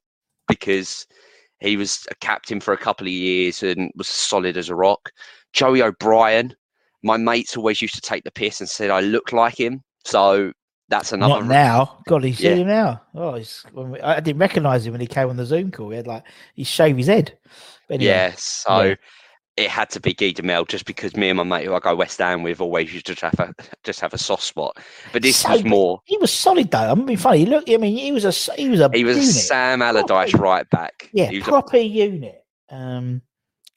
[0.48, 1.06] because
[1.64, 5.10] he was a captain for a couple of years and was solid as a rock.
[5.52, 6.54] Joey O'Brien,
[7.02, 10.52] my mates always used to take the piss and said I look like him, so
[10.88, 11.40] that's another.
[11.40, 11.98] Not now.
[12.06, 12.54] God, he's Yeah.
[12.54, 13.02] him now.
[13.14, 15.90] Oh, he's, when we, I didn't recognize him when he came on the Zoom call.
[15.90, 17.36] He had like he shaved his head.
[17.88, 18.94] But anyway, Yeah, so Yeah.
[19.56, 21.94] It had to be Guy Demel just because me and my mate who I go
[21.94, 24.76] West Ham with always used to have a just have a soft spot.
[25.12, 26.00] But this So was more.
[26.04, 26.90] he was solid though.
[26.90, 27.46] I'm being funny.
[27.46, 29.30] Look, I mean, he was a he was a He was unit.
[29.32, 31.08] Sam Allardyce Proper- right back.
[31.12, 32.44] yeah, He was a- proper unit.
[32.70, 33.22] Um,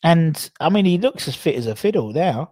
[0.04, 2.52] and I mean, he looks as fit as a fiddle now.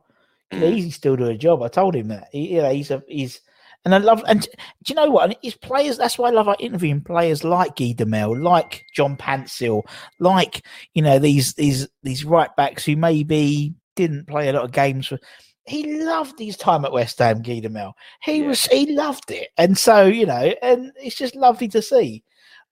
[0.52, 0.74] He Mm.
[0.74, 1.64] easily still do a job.
[1.64, 2.28] I told him that.
[2.32, 3.42] He, you know, he's a he's
[3.86, 4.50] and I love and do
[4.88, 5.26] you know what?
[5.26, 5.98] And his players.
[5.98, 9.84] That's why I love interviewing players like Guy Demel, like John Pantsil,
[10.20, 10.66] like
[10.96, 15.08] you know these these these right backs who maybe didn't play a lot of games
[15.08, 15.20] for.
[15.68, 17.94] He loved his time at West Ham, Guy Demel.
[18.22, 18.48] He Yeah.
[18.48, 22.24] was he loved it, and so you know, and it's just lovely to see.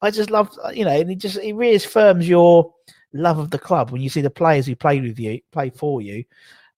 [0.01, 2.74] I just love you know, and it just it reaffirms your
[3.14, 6.01] love of the club when you see the players who play with you, play for
[6.01, 6.24] you,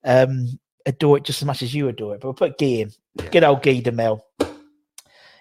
[0.03, 0.47] um,
[0.85, 2.21] adore it just as much as you adore it.
[2.21, 2.91] But we'll put Guy in.
[3.31, 4.21] Good old Guy Demel.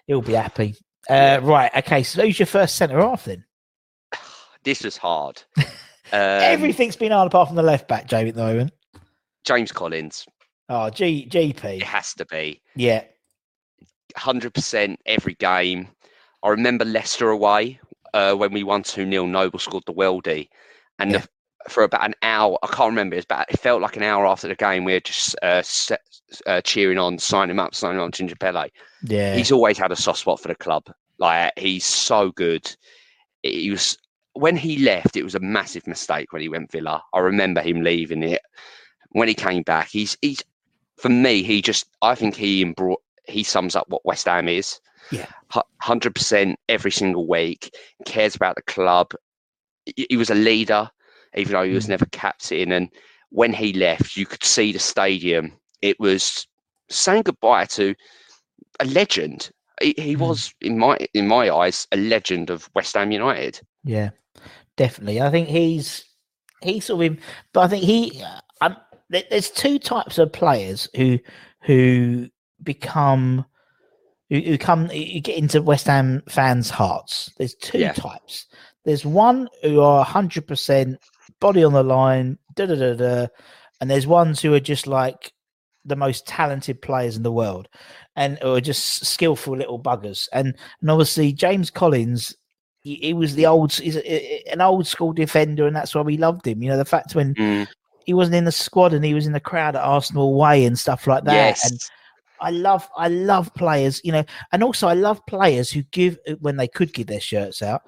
[0.07, 0.77] He'll be happy.
[1.09, 1.71] Uh, right.
[1.77, 2.03] Okay.
[2.03, 3.45] So who's your first centre half then?
[4.65, 5.43] This was hard.
[5.59, 5.65] Um,
[6.13, 8.73] Everything's been hard apart from the left back, Jamie, at the moment.
[9.45, 10.25] James Collins.
[10.71, 13.05] Oh, G It has to be Yeah.
[14.17, 15.89] hundred percent every game.
[16.43, 17.79] I remember Leicester away
[18.15, 20.49] uh, when we won two 0 Noble scored the worldie,
[20.99, 21.19] and Yeah.
[21.19, 21.29] the,
[21.69, 23.15] for about an hour, I can't remember.
[23.15, 23.51] It was about.
[23.51, 24.85] It felt like an hour after the game.
[24.85, 26.01] We were just uh, set,
[26.47, 28.69] uh, cheering on, signing him up, signing on Ginger Pele.
[29.03, 29.35] Yeah.
[29.35, 30.85] He's always had a soft spot for the club.
[31.19, 32.75] Like he's so good.
[33.43, 33.97] He was
[34.35, 35.17] when he left.
[35.17, 37.03] It was a massive mistake when he went Villa.
[37.13, 38.43] I remember him leaving it.
[39.11, 40.43] When he came back, he's he's
[40.97, 41.43] for me.
[41.43, 44.81] He just I think he embrought, he sums up what West Ham is.
[45.11, 45.27] Yeah.
[45.81, 47.75] hundred percent every single week.
[48.07, 49.13] Cares about the club.
[49.85, 50.91] He was a leader,
[51.37, 51.91] even though he was Mm.
[51.91, 52.73] never captain.
[52.73, 52.89] And
[53.31, 55.53] when he left, you could see the stadium.
[55.83, 56.47] It was
[56.91, 57.95] saying goodbye to
[58.81, 59.51] a legend.
[59.83, 60.21] He, he Mm.
[60.21, 63.61] was in my in my eyes a legend of West Ham United.
[63.85, 64.11] Yeah,
[64.77, 65.21] definitely.
[65.21, 66.05] I think he's
[66.63, 67.19] he sort of, him,
[67.53, 68.23] but I think he.
[68.23, 68.77] uh, Um,
[69.11, 71.19] there- there's two types of players who
[71.63, 72.29] who
[72.63, 73.45] become
[74.31, 77.31] who, who come who get into West Ham fans' hearts.
[77.37, 77.93] There's two Yeah.
[77.93, 78.47] types.
[78.85, 80.99] There's one who are hundred percent
[81.45, 83.27] body on the line, da da da da,
[83.81, 85.33] and there's ones who are just like
[85.85, 87.69] the most talented players in the world,
[88.17, 90.27] and or just skillful little buggers.
[90.33, 92.35] And and obviously James Collins
[92.81, 96.17] he, he was the old he's a, an old school defender and that's why we
[96.17, 96.63] loved him.
[96.63, 97.67] You know the fact when Mm,
[98.07, 100.79] he wasn't in the squad and he was in the crowd at arsenal away and
[100.79, 101.35] stuff like that.
[101.35, 101.81] Yes, and
[102.41, 106.57] I love I love players, you know, and also I love players who give when
[106.57, 107.83] they could give their shirts out,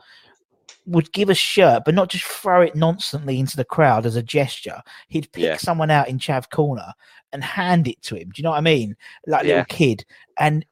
[0.86, 4.22] would give a shirt, but not just throw it nonstantly into the crowd as a
[4.22, 4.80] gesture.
[5.08, 5.56] He'd pick Yeah.
[5.56, 6.92] someone out in Chav Corner
[7.32, 8.28] and hand it to him.
[8.30, 8.96] Do you know what I mean?
[9.26, 9.52] Like a Yeah.
[9.54, 10.04] little kid.
[10.38, 10.64] And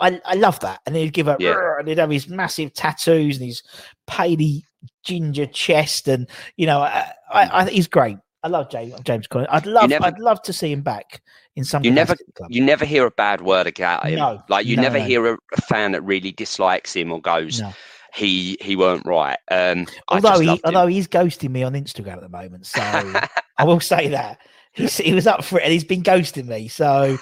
[0.00, 0.80] I, I love that.
[0.86, 1.78] And he'd give a Yeah.
[1.78, 3.62] And he'd have his massive tattoos and his
[4.06, 4.64] paley
[5.04, 8.18] ginger chest, and you know, I, I, I he's great.
[8.42, 9.46] I love James James Conner.
[9.50, 11.22] I'd love never- I'd love to see him back
[11.56, 12.50] in some You never, capacity at the club.
[12.52, 14.16] you never hear a bad word about him.
[14.16, 15.04] No, like you no, never no.
[15.04, 17.72] hear a, a fan that really dislikes him or goes, No.
[18.16, 19.38] He he weren't right.
[19.50, 23.78] Um, although he although he's ghosting me on Instagram at the moment, so I will
[23.80, 24.38] say that
[24.72, 26.68] he's, he was up for it and he's been ghosting me.
[26.68, 27.18] So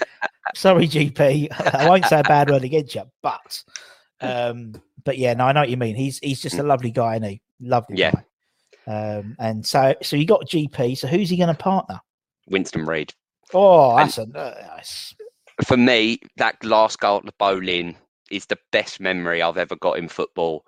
[0.54, 1.48] sorry, GP.
[1.74, 3.62] I won't say a bad word against you, but
[4.20, 5.96] um, but yeah, no, I know what you mean.
[5.96, 7.98] He's he's just a lovely guy, and he lovely Mm.
[7.98, 8.10] Yeah.
[8.12, 8.22] guy.
[8.86, 10.96] Um, and so so you got GP.
[10.96, 12.00] So who's he going to partner?
[12.48, 13.12] Winston Reid.
[13.52, 15.14] Oh, that's a uh, nice.
[15.64, 17.96] For me, that last goal at the Boleyn
[18.34, 20.66] is the best memory I've ever got in football.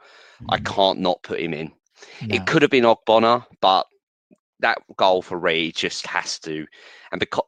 [0.51, 1.69] I can't not put him in.
[1.69, 2.29] Mm.
[2.29, 2.35] No.
[2.37, 3.87] It could have been Ogbonna, but
[4.61, 6.67] that goal for Reid just has to.
[7.13, 7.45] And because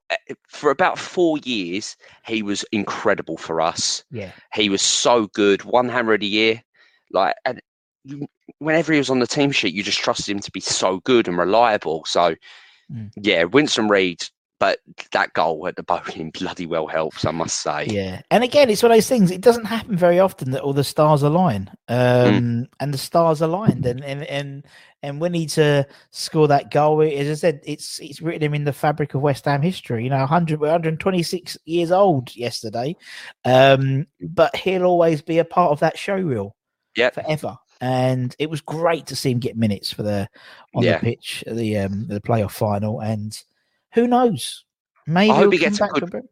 [0.48, 1.96] for about four years,
[2.26, 4.04] he was incredible for us.
[4.10, 6.62] Yeah, He was so good, one hammer of the year.
[7.12, 7.60] Like, and
[8.04, 8.26] you,
[8.58, 11.28] whenever he was on the team sheet, you just trusted him to be so good
[11.28, 12.04] and reliable.
[12.06, 12.34] So,
[12.90, 13.10] Mm.
[13.16, 14.24] yeah, Winston Reid.
[14.61, 14.80] But
[15.12, 17.86] that goal at the Boleyn bloody well helps, I must say.
[17.86, 18.22] yeah.
[18.30, 19.30] And again, it's one of those things.
[19.30, 23.86] It doesn't happen very often that all the stars align, um, and the stars aligned,
[23.86, 24.66] and and and
[25.04, 28.64] and when he to score that goal, as I said, it's it's written him in
[28.64, 30.02] the fabric of West Ham history.
[30.02, 32.96] You know, 100, 126 years old yesterday,
[33.44, 36.56] um, but he'll always be a part of that show reel
[36.96, 37.14] Yep.
[37.14, 37.56] forever.
[37.80, 40.28] And it was great to see him get minutes for the
[40.74, 40.94] on Yeah.
[40.98, 43.40] the pitch, the um the playoff final, and
[43.93, 44.64] who knows,
[45.07, 46.22] maybe I hope he gets a good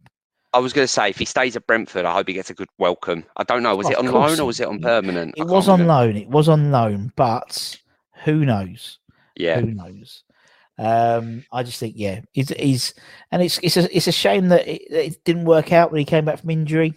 [0.55, 2.55] I was going to say, if he stays at Brentford, I hope he gets a
[2.55, 3.25] good welcome.
[3.37, 3.77] I don't know.
[3.77, 5.35] Was Oh, it on loan or was it on permanent?
[5.37, 6.07] It was on remember.
[6.07, 6.17] loan.
[6.17, 7.77] It was on loan, but
[8.25, 8.99] who knows?
[9.37, 9.61] Yeah.
[9.61, 10.23] Who knows?
[10.79, 12.95] Um, I just think, yeah, he's, he's
[13.33, 15.99] and it's it's a it's a shame that it, that it didn't work out when
[15.99, 16.95] he came back from injury.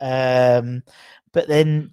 [0.00, 0.82] Um,
[1.32, 1.92] but then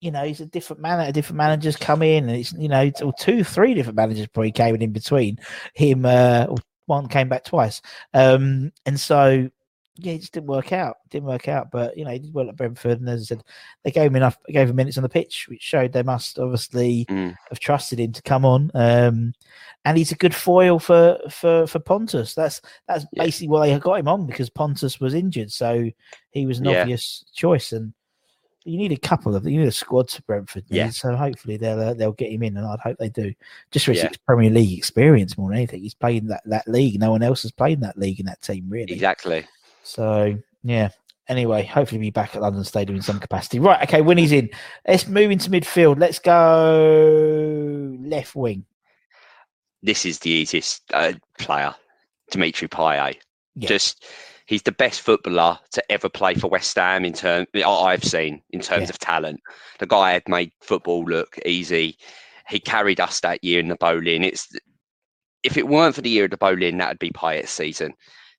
[0.00, 1.00] you know he's a different man.
[1.00, 4.52] A Different managers come in, and it's you know or two, three different managers probably
[4.52, 5.38] came in in between
[5.74, 6.04] him.
[6.04, 6.56] Uh, or
[6.88, 7.80] one came back twice,
[8.14, 9.48] um, and so
[10.00, 10.98] yeah, it just didn't work out.
[11.10, 13.44] Didn't work out, but you know he did well at Brentford, and as I said,
[13.84, 17.04] they gave him enough, gave him minutes on the pitch, which showed they must obviously
[17.06, 17.34] Mm.
[17.48, 18.70] have trusted him to come on.
[18.74, 19.32] Um,
[19.84, 22.34] and he's a good foil for for for Pontus.
[22.34, 23.24] That's that's Yeah.
[23.24, 25.90] basically why they got him on because Pontus was injured, so
[26.30, 26.80] he was an Yeah.
[26.82, 27.72] obvious choice.
[27.72, 27.92] And
[28.68, 30.64] you need a couple of you need a squad to Brentford.
[30.70, 30.90] need, Yeah.
[30.90, 33.32] So hopefully they'll uh, they'll get him in, and I'd hope they do.
[33.70, 34.10] Just for his Yeah.
[34.26, 35.82] Premier League experience more than anything.
[35.82, 37.00] He's played that that league.
[37.00, 38.92] No one else has played in that league in that team really.
[38.92, 39.46] Exactly.
[39.82, 40.90] So yeah.
[41.28, 43.58] Anyway, hopefully be back at London Stadium in some capacity.
[43.58, 44.48] Right, okay, when he's in.
[44.86, 46.00] Let's move into midfield.
[46.00, 48.64] Let's go left wing.
[49.82, 51.74] This is the easiest uh, player,
[52.30, 53.16] Dimitri Payet.
[53.56, 53.68] Yeah.
[53.68, 54.06] Just
[54.48, 58.60] he's the best footballer to ever play for West Ham in terms I've seen in
[58.60, 58.90] terms Yeah.
[58.90, 59.40] of talent.
[59.78, 61.98] The guy had made football look easy.
[62.48, 64.24] He carried us that year in the Boleyn.
[64.24, 64.48] It's
[65.42, 67.92] if it weren't for the year of the Boleyn, that'd be Payet's season.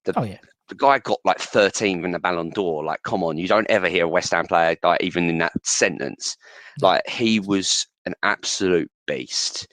[0.04, 0.40] The, Oh yeah.
[0.68, 2.84] the guy got like 13 in the Ballon d'Or.
[2.84, 5.54] Like, come on, you don't ever hear a West Ham player like even in that
[5.64, 6.36] sentence.
[6.82, 9.68] Like, he was an absolute beast.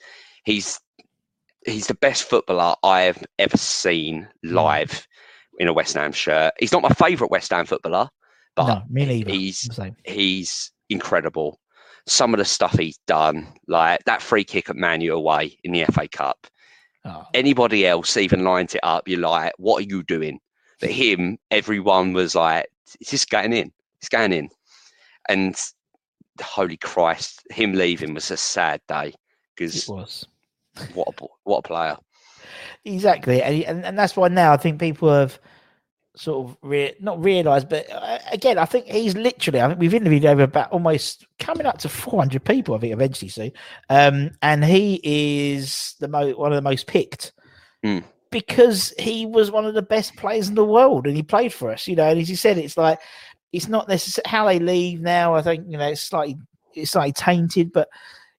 [0.45, 0.79] He's
[1.65, 4.53] he's the best footballer I have ever seen hmm.
[4.53, 5.07] live
[5.57, 6.53] in a West Ham shirt.
[6.59, 8.09] He's not my favourite West Ham footballer,
[8.55, 9.31] but no, me neither.
[9.31, 9.95] he's I'm the same.
[10.05, 11.59] he's incredible.
[12.05, 15.83] Some of the stuff he's done, like that free kick at Manu away in the
[15.85, 16.47] FA Cup.
[17.03, 20.39] Oh, Anybody else even lines it up, you're like, what are you doing?
[20.79, 22.67] But him, everyone was like,
[22.99, 23.71] it's just getting in.
[23.99, 24.49] It's going in.
[25.27, 25.55] And
[26.41, 29.13] holy Christ, him leaving was a sad day
[29.55, 29.87] because
[30.93, 31.97] what a, what a player.
[32.85, 33.41] Exactly.
[33.43, 35.39] And, and and that's why now I think people have
[36.15, 39.93] sort of re- not realized but uh, again I think he's literally I think we've
[39.93, 43.51] interviewed over about almost coming up to 400 people I think eventually soon
[43.89, 47.33] um and he is the mo- one of the most picked
[47.85, 48.03] Mm.
[48.31, 51.69] because he was one of the best players in the world and he played for
[51.69, 52.99] us you know and as you said it's like
[53.53, 56.37] it's not necessarily how they leave now I think you know it's slightly
[56.73, 57.89] it's slightly tainted but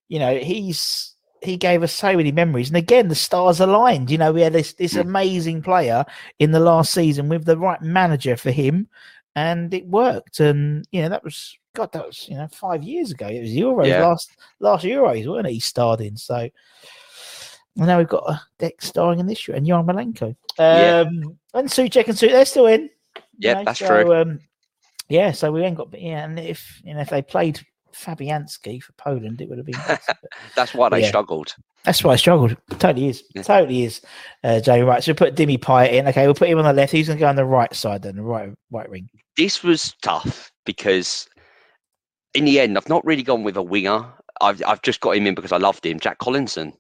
[0.09, 4.19] you know he's he gave us so many memories and again the stars aligned you
[4.19, 5.01] know we had this this Mm.
[5.01, 6.05] amazing player
[6.39, 8.89] in the last season with the right manager for him
[9.37, 13.13] and it worked and you know that was god that was you know five years
[13.13, 14.07] ago it was euros Yeah.
[14.07, 14.31] last
[14.61, 16.37] last euros weren't he starred in so
[17.77, 20.35] and now we've got a deck starring in this year and Yarmolenko.
[20.59, 21.07] Malenko.
[21.09, 22.91] Um and Soucek and Su they're still in.
[23.39, 24.15] Yeah, know, that's so, true.
[24.15, 24.41] Um,
[25.09, 25.89] Yeah, so we ain't got.
[25.99, 27.65] Yeah, and if you know if they played
[27.99, 29.81] Fabianski for Poland, it would have been.
[30.57, 31.09] That's why they Yeah.
[31.09, 31.55] struggled.
[31.85, 32.57] that's why I struggled.
[32.79, 33.25] Totally is.
[33.35, 33.43] Yeah.
[33.43, 34.01] Totally is.
[34.45, 35.03] Uh, Jamie, right.
[35.03, 36.09] So we put Dimmy Payet in.
[36.09, 36.93] Okay, we'll put him on the left.
[36.93, 38.17] He's going to go on the right side then?
[38.17, 39.09] The right, right ring.
[39.37, 41.29] This was tough because
[42.35, 44.05] in the end, I've not really gone with a winger.
[44.41, 46.73] I've I've just got him in because I loved him, Jack Collison.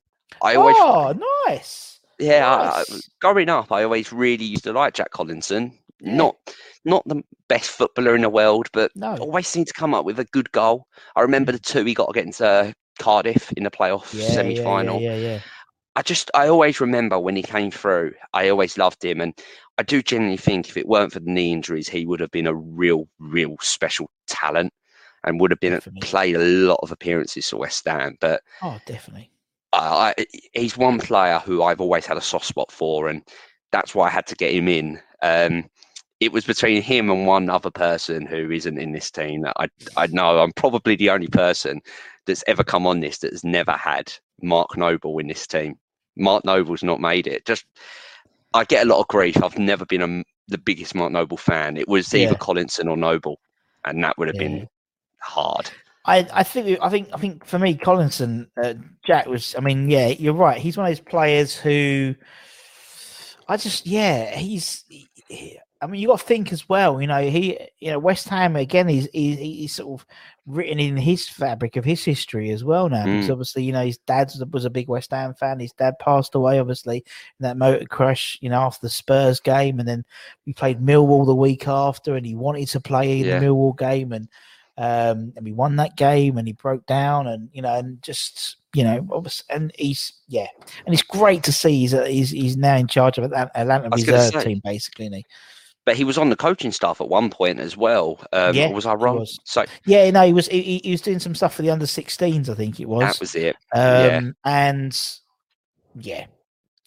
[0.43, 1.15] I always, oh,
[1.49, 2.01] nice.
[2.19, 2.85] yeah, I, I,
[3.21, 5.73] growing up, I always really used to like Jack Collison.
[6.01, 6.37] Not
[6.85, 9.17] not the best footballer in the world, but No.
[9.19, 10.87] always seemed to come up with a good goal.
[11.17, 15.01] I remember the two he got against uh, Cardiff in the playoff Yeah, semi final.
[15.01, 15.41] Yeah, yeah, yeah.
[15.97, 18.15] I just I always remember when he came through.
[18.33, 19.35] I always loved him, and
[19.79, 22.47] I do genuinely think if it weren't for the knee injuries, he would have been
[22.47, 24.73] a real, real special talent,
[25.25, 26.01] and would have been Definitely.
[26.01, 28.17] played a lot of appearances for West Ham.
[28.21, 29.33] But Oh, definitely.
[29.73, 33.23] I, I, he's one player who I've always had a soft spot for, and
[33.73, 35.01] that's why I had to get him in.
[35.23, 35.69] Um,
[36.21, 39.45] it was between him and one other person who isn't in this team.
[39.57, 41.81] I I know I'm probably the only person
[42.27, 44.13] that's ever come on this that has never had
[44.43, 45.79] Mark Noble in this team.
[46.17, 47.47] Mark Noble's not made it.
[47.47, 47.65] Just
[48.55, 49.43] I get a lot of grief.
[49.43, 51.77] I've never been a, the biggest Mark Noble fan.
[51.77, 52.39] It was either Yeah.
[52.39, 53.39] Collison or Noble,
[53.85, 54.49] and that would have Yeah.
[54.49, 54.69] been
[55.21, 55.71] hard.
[56.05, 58.75] I, I think I think I think for me, Collison, uh,
[59.07, 59.55] Jack was.
[59.57, 60.59] I mean, yeah, you're right.
[60.59, 62.15] He's one of those players who,
[63.47, 64.85] I just, yeah, he's.
[65.29, 67.01] he- I mean, you got to think as well.
[67.01, 68.89] You know, he, you know, West Ham again.
[68.89, 70.07] He's he's, he's sort of
[70.47, 73.05] written in his fabric of his history as well now.
[73.05, 73.33] Because Mm.
[73.33, 75.61] obviously, you know, his dad was a, big West Ham fan.
[75.61, 77.05] His dad passed away, obviously, in
[77.45, 78.39] that motor crash.
[78.41, 80.05] You know, after the Spurs game, and then
[80.47, 83.39] we played Millwall the week after, and he wanted to play in Yeah.
[83.39, 84.29] the Millwall game, and
[84.79, 88.57] um, and we won that game, and he broke down, and you know, and just
[88.75, 90.47] you know, obviously, and he's yeah,
[90.87, 94.33] and it's great to see he's he's, he's now in charge of Atlanta, Atlanta reserve
[94.35, 94.45] say.
[94.45, 95.07] team, basically.
[95.07, 95.27] Isn't he?
[95.89, 98.21] But he was on the coaching staff at one point as well.
[98.35, 99.21] Um, Yeah, was I wrong?
[99.21, 99.41] was.
[99.45, 101.87] So Yeah, no, he was he, he- he was doing some stuff for the under
[101.87, 103.01] 16s, I think it was.
[103.01, 103.57] that was it.
[103.73, 104.21] um, yeah.
[104.45, 105.09] and
[105.99, 106.27] yeah,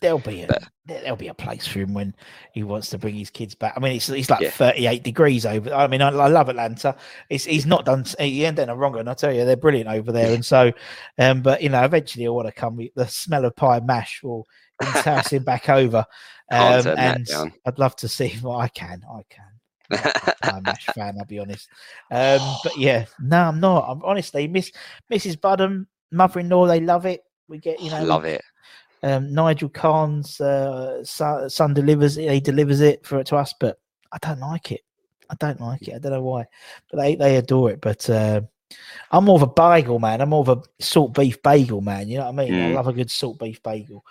[0.02, 2.14] there'll be a But- there- there'll be a place for him when
[2.54, 3.74] he wants to bring his kids back.
[3.78, 4.50] I mean, it's it's like Yeah.
[4.50, 5.74] 38 degrees over.
[5.74, 6.96] I mean, I, I love Atlanta.
[7.30, 8.06] It's he's not done.
[8.20, 10.34] He ain't done a wrong, and I tell you, they're brilliant over there.
[10.34, 10.72] And so,
[11.18, 12.80] um, but you know, eventually, I want to come.
[12.96, 14.46] The smell of pie mash will
[14.82, 16.06] entice him back over.
[16.54, 17.26] Um, and.
[17.66, 18.38] I'd love to see.
[18.44, 20.34] Well, I can, I can.
[20.44, 21.70] I'm a fan, I'll be honest.
[22.12, 23.86] Um, but yeah, no, I'm not.
[23.88, 24.70] I'm honestly Miss
[25.10, 25.40] Mrs.
[25.40, 27.24] Budham, mother-in-law, they love it.
[27.48, 28.42] We get, you know, love it.
[29.04, 32.32] Um, Nigel Khan's uh, son, delivers it.
[32.32, 33.80] He delivers it for it to us, but
[34.12, 34.82] I don't like it.
[35.30, 35.96] I don't like it.
[35.96, 36.46] I don't know why,
[36.92, 37.80] but they they adore it.
[37.82, 38.42] But uh,
[39.12, 40.22] I'm more of a bagel man.
[40.22, 42.10] I'm more of a salt beef bagel man.
[42.10, 42.54] You know what I mean?
[42.54, 42.76] I Mm.
[42.76, 44.04] love a good salt beef bagel,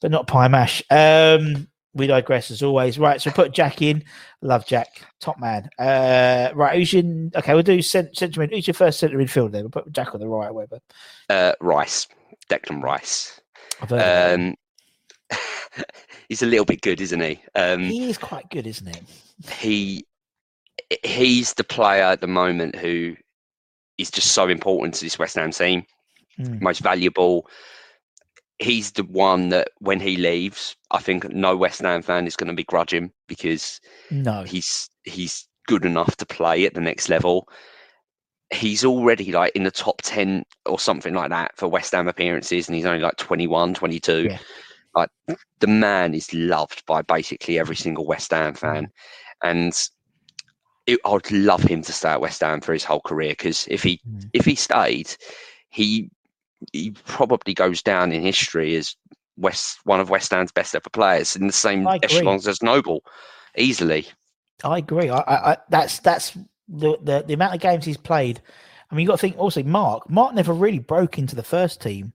[0.00, 0.82] but not pie mash.
[0.90, 2.98] Um, we digress as always.
[2.98, 4.04] Right, so put Jack in.
[4.42, 5.68] Love Jack, top man.
[5.78, 7.30] Uh, right, who's in?
[7.34, 7.54] okay?
[7.54, 8.50] We'll do cent- centre mid.
[8.50, 9.52] Who's your first centre midfielder?
[9.52, 10.52] Then we'll put Jack on the right.
[10.52, 10.80] Whatever.
[11.28, 12.06] Uh, Rice,
[12.50, 13.37] Declan Rice.
[13.82, 14.00] I've heard
[14.34, 14.56] of him.
[15.30, 15.84] Um,
[16.28, 17.40] he's a little bit good, isn't he?
[17.54, 19.02] Um, he is quite good, isn't he?
[19.60, 20.04] he
[21.04, 23.14] he's the player at the moment who
[23.98, 25.84] is just so important to this West Ham team.
[26.38, 26.60] Mm.
[26.60, 27.46] Most valuable.
[28.60, 32.48] He's the one that when he leaves, I think no West Ham fan is going
[32.48, 34.42] to begrudge him because No.
[34.42, 37.48] he's he's good enough to play at the next level.
[38.52, 42.68] He's already like in the top 10 or something like that for West Ham appearances,
[42.68, 44.24] and he's only like 21, 22.
[44.24, 44.38] Yeah.
[44.94, 45.10] Like
[45.60, 48.90] the man is loved by basically every single West Ham fan.
[49.42, 49.72] And
[50.86, 53.82] it, I'd love him to stay at West Ham for his whole career because if
[53.82, 54.30] he Mm.
[54.32, 55.14] if he stayed,
[55.68, 56.10] he
[56.72, 58.96] he probably goes down in history as
[59.36, 63.04] West one of West Ham's best ever players in the same echelons as Noble,
[63.56, 64.08] easily.
[64.64, 65.10] I agree.
[65.10, 66.36] I, I, I that's that's
[66.68, 68.40] the, the the amount of games he's played.
[68.90, 70.08] I mean, you got to think also Mark.
[70.08, 72.12] Mark never really broke into the first team.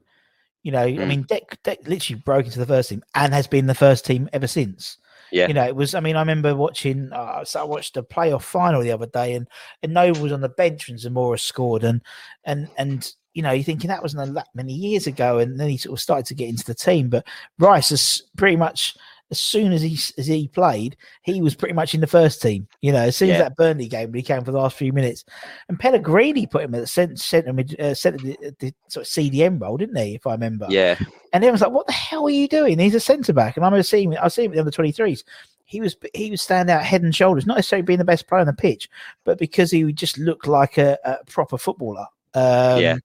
[0.63, 1.07] You know, I Mm.
[1.07, 4.29] mean, Deck, Deck literally broke into the first team and has been the first team
[4.33, 4.97] ever since.
[5.31, 5.47] Yeah.
[5.47, 5.93] You know, it was.
[5.95, 7.11] I mean, I remember watching.
[7.11, 9.47] Uh, so I watched the playoff final the other day, and
[9.81, 12.01] and Noble was on the bench when Zamora scored, and
[12.45, 15.77] and and you know, you're thinking that wasn't that many years ago, and then he
[15.77, 17.09] sort of started to get into the team.
[17.09, 17.25] But
[17.57, 18.95] Rice is pretty much
[19.33, 22.67] as soon as he as he played, he was pretty much in the first team.
[22.81, 25.25] You know, as soon as that Burnley game, he came for the last few minutes.
[25.67, 29.11] And Pellegrini put him at the centre, centre, mid, uh, centre the, the sort of
[29.11, 30.13] CDM role, didn't he?
[30.13, 30.67] If I remember.
[30.69, 30.95] Yeah,
[31.33, 33.67] And everyone's like, "What the hell are you doing?" He's a centre back, and I
[33.67, 35.23] remember seeing I see him at the under twenty threes.
[35.65, 38.41] He was he was stand out head and shoulders, not necessarily being the best player
[38.41, 38.89] on the pitch,
[39.23, 42.05] but because he just looked like a, a proper footballer.
[42.35, 42.97] Um, Yeah.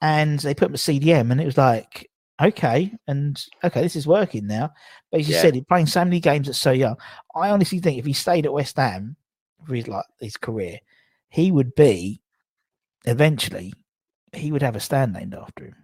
[0.00, 2.08] And they put him at CDM, and it was like,
[2.40, 4.70] okay, and okay, this is working now.
[5.10, 5.42] But as you Yeah.
[5.42, 6.96] said, he's playing so many games at so young.
[7.34, 9.16] I honestly think if he stayed at West Ham,
[9.66, 10.78] for his like his career,
[11.30, 12.20] he would be
[13.06, 13.72] eventually
[14.32, 15.74] he would have a stand named after him.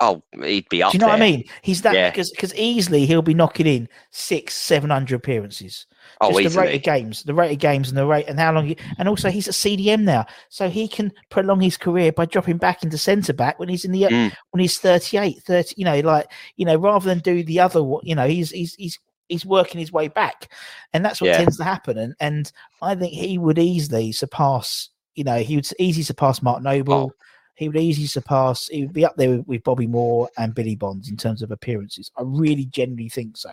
[0.00, 1.16] Oh, he'd be up Do you know there.
[1.16, 1.44] what I mean?
[1.62, 2.10] He's that Yeah.
[2.10, 5.86] because because easily he'll be knocking in six, seven hundred appearances.
[6.20, 8.52] Oh, Just the rate of games, the rate of games, and the rate and how
[8.52, 8.66] long.
[8.66, 12.58] He, and also, he's a CDM now, so he can prolong his career by dropping
[12.58, 14.32] back into centre back when he's in the Mm.
[14.50, 17.82] when he's 38, 30, You know, like you know, rather than do the other.
[17.82, 18.98] one, You know, he's he's he's
[19.28, 20.52] he's working his way back,
[20.92, 21.38] and that's what Yeah.
[21.38, 21.96] tends to happen.
[21.96, 24.90] And and I think he would easily surpass.
[25.14, 26.94] You know, he would easily surpass Mark Noble.
[26.94, 27.12] Oh.
[27.56, 28.68] He would easily surpass.
[28.68, 31.50] He would be up there with, with Bobby Moore and Billy Bonds in terms of
[31.50, 32.10] appearances.
[32.16, 33.50] I really genuinely think so,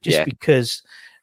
[0.00, 0.24] just Yeah.
[0.24, 0.82] because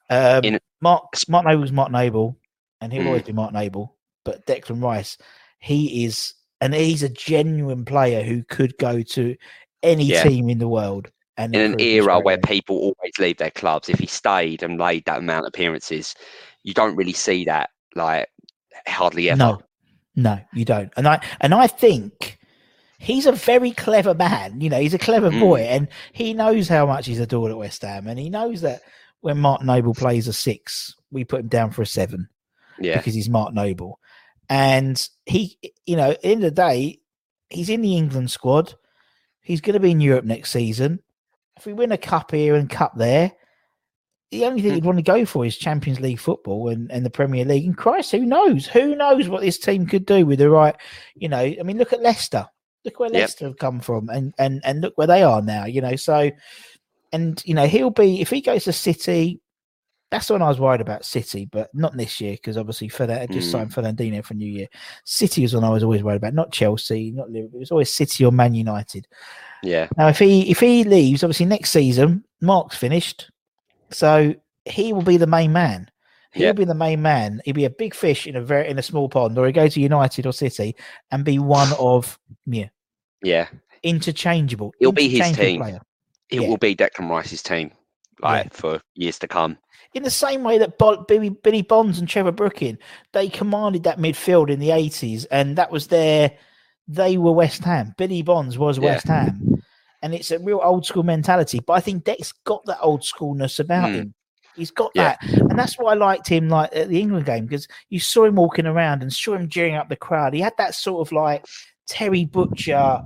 [0.10, 2.38] um, In- Mark Mark Noble's Mark Noble,
[2.82, 3.08] and he'll Mm.
[3.08, 3.96] always be Mark Noble.
[4.24, 5.18] But Declan Rice,
[5.60, 9.36] he is, and he's a genuine player who could go to
[9.84, 10.24] any Yeah.
[10.24, 11.10] team in the world.
[11.38, 15.06] And in an era where people always leave their clubs, if he stayed and made
[15.06, 16.16] that amount of appearances,
[16.64, 18.28] you don't really see that like
[18.88, 19.38] hardly ever.
[19.38, 19.62] No,
[20.16, 20.92] no, you don't.
[20.98, 22.40] And I and I think
[23.00, 24.60] he's a very clever man.
[24.62, 25.40] You know, he's a clever Mm.
[25.40, 28.82] boy, and he knows how much he's adored at West Ham, and he knows that
[29.22, 32.30] when Mark Noble plays a six, we put him down for a seven
[32.80, 34.00] Yeah, because he's Mark Noble,
[34.50, 37.00] and he, you know, in the the day,
[37.50, 38.74] he's in the England squad.
[39.42, 41.00] He's going to be in Europe next season.
[41.56, 43.32] If we win a cup here and cup there,
[44.32, 44.88] the only thing he'd hmm.
[44.88, 47.66] want to go for is Champions League football and, and the Premier League.
[47.66, 48.68] And Christ, who knows?
[48.68, 50.76] Who knows what this team could do with the right,
[51.16, 51.38] you know?
[51.38, 52.46] I mean, look at Leicester.
[52.84, 53.20] Look where Yep.
[53.20, 55.66] Leicester have come from, and and and look where they are now.
[55.66, 56.32] You know, so
[57.18, 59.42] and you know he'll be if he goes to City.
[60.10, 63.30] That's the one I was worried about City, but not this year because obviously Fernand
[63.34, 63.52] just Mm.
[63.52, 64.68] signed Fernandinho for New Year.
[65.04, 67.58] City was one I was always worried about, not Chelsea, not Liverpool.
[67.58, 69.06] It was always City or Man United.
[69.64, 73.30] yeah, Now, if he if he leaves, obviously next season, Mark's finished,
[73.92, 75.92] so he will be the main man.
[76.32, 76.52] He'll Yeah.
[76.54, 77.42] be the main man.
[77.44, 79.68] He'll be a big fish in a very in a small pond, or he go
[79.68, 80.74] to United or City
[81.12, 82.70] and be one of yeah
[83.24, 83.48] yeah.
[83.84, 84.74] interchangeable.
[84.80, 85.60] He'll be his team.
[85.60, 85.82] player.
[86.30, 86.48] It Yeah.
[86.48, 87.72] will be Declan Rice's team,
[88.22, 89.58] like for years to come.
[89.94, 92.78] In the same way that Bo- Billy, Billy Bonds and Trevor Brooking,
[93.14, 96.32] they commanded that midfield in the eighties, and that was their.
[96.88, 97.94] They were West Ham.
[97.98, 98.86] Billy Bonds was Yeah.
[98.86, 99.62] West Ham,
[100.02, 101.60] and it's a real old school mentality.
[101.66, 103.96] But I think Deck's got that old schoolness about Mm.
[103.96, 104.14] him.
[104.56, 105.16] He's got Yeah.
[105.22, 106.50] that, and that's why I liked him.
[106.50, 109.76] Like at the England game, because you saw him walking around and saw him jeering
[109.76, 110.34] up the crowd.
[110.34, 111.46] He had that sort of like
[111.88, 113.04] Terry Butcher,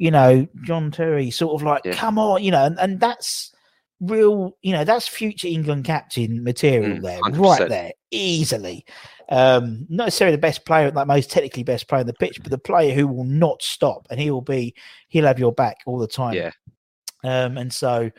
[0.00, 1.92] you know, John Terry, sort of like, Yeah.
[1.92, 3.52] come on, you know, and, and that's
[4.00, 7.38] real, you know, that's future England captain material Mm, there, 100%.
[7.38, 8.86] right there, easily.
[9.28, 12.50] Um, not necessarily the best player, like most technically best player on the pitch, but
[12.50, 14.74] the player who will not stop and he will be,
[15.08, 16.32] he'll have your back all the time.
[16.32, 16.50] Yeah,
[17.22, 18.10] Um, and so,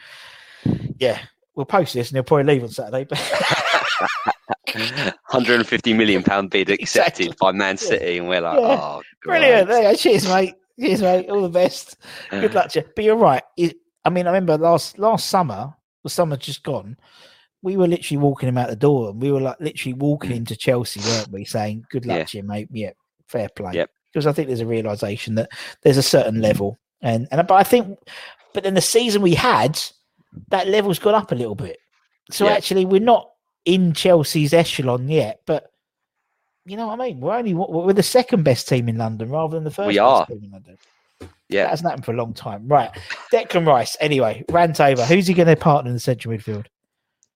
[1.00, 1.18] yeah,
[1.56, 3.06] we'll post this and he'll probably leave on Saturday.
[3.06, 3.18] But
[4.76, 7.38] 150 million pound bid accepted Exactly.
[7.40, 8.80] by Man City, and we're like, Yeah.
[8.80, 9.68] oh, brilliant.
[9.68, 9.96] There you go.
[9.96, 10.54] Cheers, mate.
[10.82, 11.30] Cheers, mate.
[11.30, 11.98] All the best.
[12.32, 12.86] Good luck to you.
[12.96, 13.44] But you're right.
[13.58, 15.74] It, I mean, I remember last last summer,
[16.04, 16.98] the summer just gone.
[17.62, 20.56] We were literally walking him out the door, and we were like literally walking into
[20.56, 21.46] Chelsea, weren't we?
[21.46, 22.20] Saying, "Good luck Mm.
[22.20, 22.26] Yeah.
[22.26, 22.92] to you, mate." Yeah,
[23.28, 23.72] fair play.
[23.74, 23.90] Yep.
[24.12, 25.52] Because I think there's a realization that
[25.84, 27.98] there's a certain level, and and but I think,
[28.54, 29.80] but then the season we had,
[30.50, 31.78] that level's gone up a little bit.
[32.32, 32.54] So Yeah.
[32.54, 33.30] actually, we're not
[33.66, 35.71] in Chelsea's echelon yet, but
[36.66, 37.20] you know what I mean.
[37.20, 39.88] We're only we're the second best team in London rather than the first.
[39.88, 40.26] We best are.
[40.28, 40.78] team in London.
[41.20, 42.68] That Yeah, hasn't happened for a long time.
[42.68, 42.92] Right.
[43.32, 43.98] Declan Rice.
[44.00, 45.06] Anyway, rant over.
[45.06, 46.66] Who's he going to partner in the central midfield?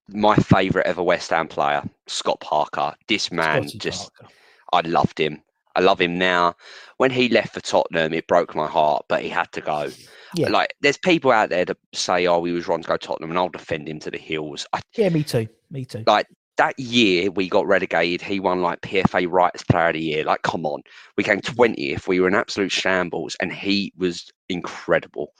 [0.08, 2.94] my favourite ever West Ham player, Scott Parker.
[3.08, 4.32] This man just Parker.
[4.72, 5.42] I loved him.
[5.74, 6.54] I love him now.
[6.98, 9.90] When he left for Tottenham, it broke my heart, but he had to go.
[10.34, 10.48] Yeah.
[10.50, 13.30] Like, there's people out there that say, "Oh, he was wrong to go to Tottenham,"
[13.30, 14.64] and I'll defend him to the hills.
[14.72, 15.48] I, Yeah, me too.
[15.70, 16.04] Me too.
[16.06, 16.26] like
[16.58, 20.24] that year we got relegated, he won like PFA Writers Player of the Year.
[20.24, 20.82] Like, come on,
[21.16, 22.08] we came twentieth.
[22.08, 25.32] We were in absolute shambles, and he was incredible.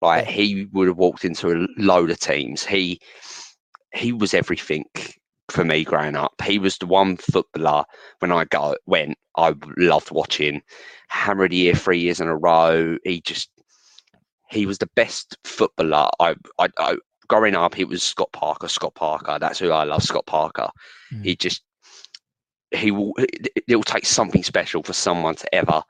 [0.00, 2.64] Like, he would have walked into a load of teams.
[2.64, 3.00] He
[3.94, 4.84] he was everything
[5.50, 6.32] for me growing up.
[6.42, 7.84] He was the one footballer
[8.20, 10.62] when I go went I loved watching.
[11.08, 12.96] Hammer of the year three years in a row.
[13.04, 13.50] He just
[14.50, 16.08] he was the best footballer.
[16.20, 16.96] I I, I
[17.28, 18.68] growing up, it was Scott Parker.
[18.68, 19.38] Scott Parker.
[19.38, 20.02] That's who I love.
[20.02, 20.68] Scott Parker.
[21.12, 21.24] Mm.
[21.24, 21.62] He just
[22.70, 23.12] he will.
[23.18, 25.82] It, will take something special for someone to ever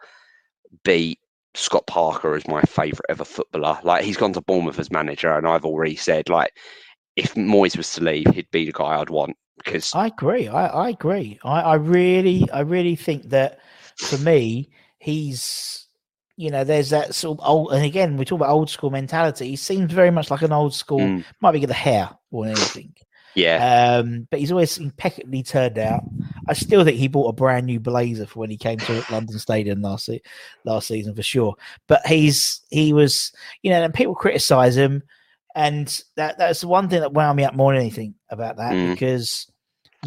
[0.84, 1.18] beat
[1.54, 3.78] Scott Parker as my favourite ever footballer.
[3.82, 6.52] Like he's gone to Bournemouth as manager, and I've already said like
[7.16, 10.48] if Moyes was to leave, he'd be the guy I'd want because I agree.
[10.48, 11.38] I, I agree.
[11.44, 13.60] I, I really, I really think that
[13.96, 15.81] for me, he's,
[16.36, 19.48] you know, there's that sort of old, and again, we talk about old school mentality.
[19.50, 21.24] He seems very much like an old school, Mm.
[21.40, 22.94] might be the hair or anything.
[23.34, 26.02] yeah, Um, but he's always impeccably turned out.
[26.48, 29.38] I still think he bought a brand new blazer for when he came to London
[29.38, 30.22] Stadium last se-
[30.64, 31.54] last season for sure.
[31.86, 35.02] But he's he was you know, and people criticise him,
[35.54, 38.72] and that that's the one thing that wound me up more than anything about that
[38.72, 38.90] Mm.
[38.92, 39.46] because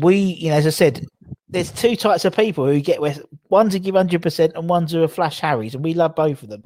[0.02, 1.06] we, you know, as I said,
[1.48, 4.92] there's two types of people who get West, ones who give hundred percent and ones
[4.92, 6.64] who are flash Harrys, and we love both of them.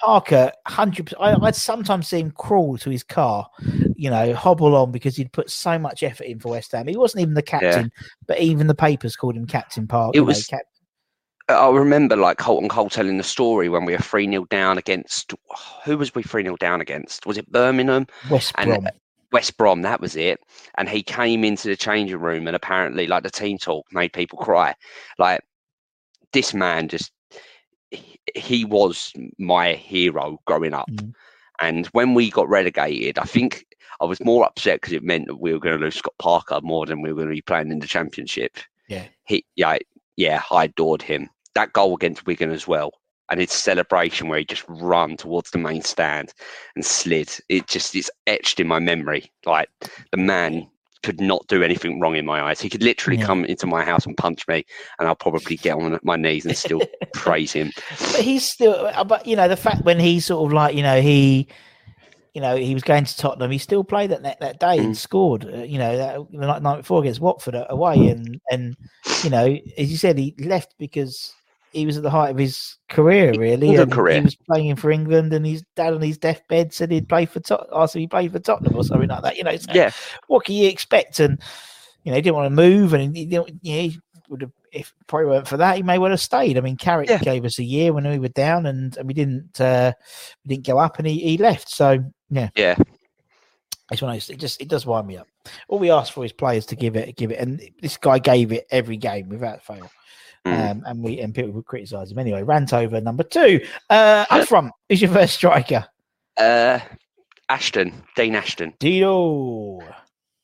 [0.00, 1.42] Parker, hundred percent.
[1.42, 3.48] I'd sometimes see him crawl to his car,
[3.96, 6.88] you know, hobble on because he'd put so much effort in for West Ham.
[6.88, 7.90] He wasn't even the captain,
[8.26, 10.10] but even the papers called him Captain Parker.
[10.14, 10.60] It you know, was- cap-
[11.48, 15.34] I remember like Carlton Cole telling the story when we were 3 0 down against
[15.84, 17.26] who was we 3 0 down against?
[17.26, 18.06] Was it Birmingham?
[18.30, 18.88] West and- Brom.
[19.34, 20.40] West Brom, that was it.
[20.78, 24.38] And he came into the changing room and apparently like the team talk made people
[24.38, 24.74] cry.
[25.18, 25.42] Like
[26.32, 27.10] this man just
[28.34, 30.88] he, was my hero growing up.
[30.90, 31.12] Mm.
[31.60, 33.66] And when we got relegated, I think
[34.00, 36.60] I was more upset because it meant that we were going to lose Scott Parker
[36.62, 38.56] more than we were going to be playing in the championship.
[38.88, 39.06] Yeah.
[39.24, 39.78] He yeah,
[40.16, 41.28] yeah, I adored him.
[41.56, 42.92] That goal against Wigan as well.
[43.30, 46.32] And his celebration where he just run towards the main stand
[46.76, 47.30] and slid.
[47.48, 49.32] It just it's etched in my memory.
[49.46, 49.68] Like
[50.10, 50.68] the man
[51.02, 52.60] could not do anything wrong in my eyes.
[52.60, 53.26] He could literally Yeah.
[53.26, 54.64] come into my house and punch me,
[54.98, 56.80] and I'll probably get on my knees and still
[57.14, 57.70] praise him.
[58.12, 60.82] but he's still uh, but you know the fact when he sort of like you
[60.82, 61.46] know he
[62.34, 64.94] you know he was going to Tottenham he still played that that, that day and
[64.94, 64.98] Mm.
[64.98, 68.76] scored uh, you know that the night night before against Watford uh, away and and
[69.22, 71.32] you know as you said he left because
[71.74, 74.16] he was at the height of his career really and career.
[74.18, 77.40] he was playing for England and his dad on his deathbed said he'd play for
[77.40, 79.90] Tot- asked if he played for Tottenham or something like that you know so Yeah,
[80.28, 81.20] what can you expect?
[81.20, 81.40] And
[82.04, 83.58] you know, he didn't want to move, and he didn't.
[83.62, 83.98] You know, he
[84.28, 86.58] would have if probably weren't for that, he may well have stayed.
[86.58, 87.18] I mean, Carrick Yeah.
[87.18, 89.92] gave us a year when we were down, and, and we didn't uh,
[90.44, 91.70] we didn't go up, and he, he left.
[91.70, 92.76] So yeah, yeah,
[93.90, 94.28] it's one of those.
[94.28, 95.28] It just it does wind me up.
[95.68, 98.52] All we ask for is players to give it, give it, and this guy gave
[98.52, 99.90] it every game without fail.
[100.46, 100.70] Mm.
[100.70, 102.42] Um, and we and people would criticise him anyway.
[102.42, 103.60] Rant over number two.
[103.88, 105.86] Uh, up front is your first striker,
[106.36, 106.80] Uh,
[107.48, 108.74] Ashton, Dean Ashton.
[108.78, 109.80] Dino.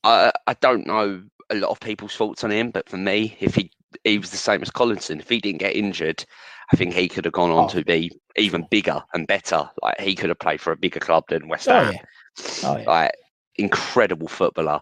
[0.05, 3.55] I I don't know a lot of people's thoughts on him, but for me, if
[3.55, 3.71] he
[4.05, 6.25] he was the same as Collison, if he didn't get injured,
[6.73, 7.69] I think he could have gone on Oh.
[7.69, 9.69] to be even bigger and better.
[9.83, 11.93] Like he could have played for a bigger club than West Oh Ham.
[11.93, 12.01] yeah,
[12.65, 12.85] oh yeah.
[12.87, 13.13] Like
[13.57, 14.81] incredible footballer,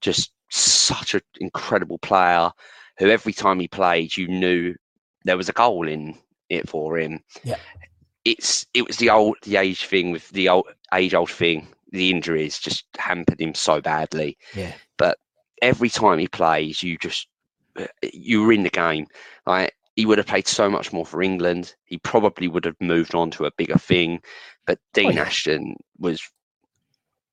[0.00, 2.50] just such an incredible player.
[2.98, 4.74] Who every time he played, you knew
[5.24, 6.18] there was a goal in
[6.48, 7.20] it for him.
[7.42, 7.58] Yeah.
[8.24, 11.68] It's it was the old the age thing with the old age old thing.
[11.92, 14.72] The injuries just hampered him so badly Yeah.
[14.96, 15.18] But
[15.62, 17.28] every time he plays, you just
[17.78, 19.06] uh, you were in the game.
[19.46, 21.74] Like he would have played so much more for England.
[21.84, 24.20] He probably would have moved on to a bigger thing.
[24.66, 25.22] But Dean yeah.
[25.22, 26.22] Ashton was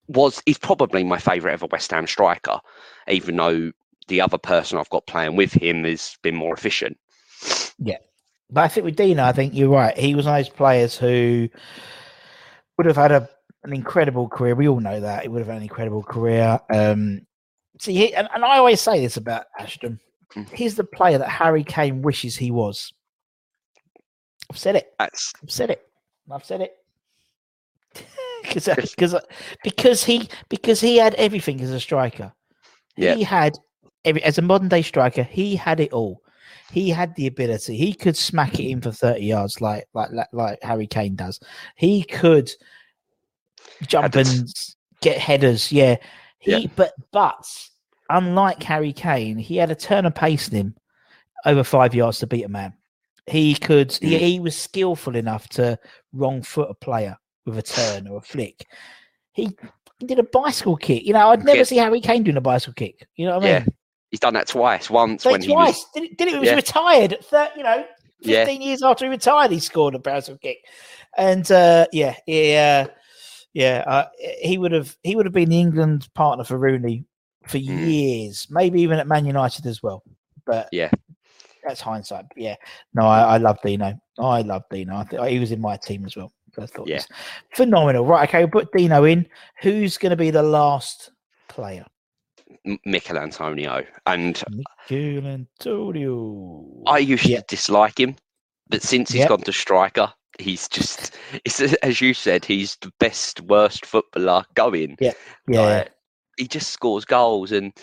[0.07, 2.59] was he's probably my favourite ever West Ham striker,
[3.07, 3.72] even though
[4.12, 6.97] the other person I've got playing with him has been more efficient.
[7.80, 7.97] Yeah.
[8.49, 9.97] But I think with Dino, I think you're right.
[9.97, 11.47] He was one of those players who
[12.78, 13.30] would have had a,
[13.64, 14.53] an incredible career.
[14.53, 16.59] We all know that he would have had an incredible career.
[16.70, 17.22] Um,
[17.80, 19.97] see, he, and, and I always say this about Ashton.
[20.36, 20.49] Mm.
[20.49, 22.91] He's the player that Harry Kane wishes he was.
[24.51, 24.93] I've said it.
[24.99, 25.88] That's I've said it.
[26.30, 26.74] I've said it.
[28.41, 29.16] Because because
[29.64, 32.34] because he because he had everything as a striker.
[32.97, 33.14] Yeah.
[33.14, 33.55] He had
[34.06, 35.24] as a modern day striker.
[35.24, 36.22] He had it all.
[36.72, 37.76] He had the ability.
[37.78, 41.39] He could smack it in for thirty yards like like like, like Harry Kane does.
[41.76, 42.49] He could
[43.88, 44.47] jump and
[45.02, 45.72] get headers.
[45.72, 45.97] Yeah.
[46.39, 46.68] He Yeah.
[46.76, 47.45] but but
[48.10, 50.76] unlike Harry Kane, he had a turn of pace in him
[51.45, 52.74] over five yards to beat a man.
[53.28, 53.91] He could.
[53.93, 54.20] He, Mm.
[54.20, 55.78] he was skillful enough to
[56.14, 58.66] wrong foot a player with a turn or a flick.
[59.34, 59.56] He,
[60.04, 61.04] did a bicycle kick.
[61.06, 61.64] You know, I'd never Yeah.
[61.64, 63.08] see Harry Kane doing a bicycle kick.
[63.16, 63.66] You know what I yeah.
[64.12, 64.89] He's done that twice.
[64.89, 65.78] Once when he twice.
[65.78, 66.55] was Did it, did it when he was Yeah.
[66.55, 67.86] retired 30, you know,
[68.20, 68.45] Yeah.
[68.45, 70.57] 15 years after he retired, he scored a bicycle kick.
[71.18, 72.88] And uh, yeah, yeah,
[73.53, 73.84] yeah.
[73.88, 74.07] Uh,
[74.41, 77.05] he would have he would have been the England partner for Rooney
[77.47, 77.89] for Mm.
[77.89, 80.03] years, maybe even at Man United as well.
[80.45, 80.91] But Yeah.
[81.66, 82.26] that's hindsight.
[82.30, 82.55] But yeah,
[82.93, 83.93] no, I, I love Dino.
[84.20, 84.95] I love Dino.
[84.97, 86.32] I think he was in my team as well.
[86.53, 87.16] So I thought it Yeah.
[87.55, 88.05] phenomenal.
[88.05, 89.26] Right, okay, we'll put Dino in.
[89.62, 91.12] Who's going to be the last
[91.47, 91.86] player?
[92.66, 96.84] M- Michail Antonio, and Michail Antonio.
[96.88, 97.39] I used Yeah.
[97.39, 98.16] to dislike him,
[98.70, 99.30] but since he's Yep.
[99.30, 104.97] gone to striker, he's just it's as you said, he's the best worst footballer going.
[104.99, 105.14] Yeah.
[105.47, 105.91] Like,
[106.38, 107.74] he just scores goals, and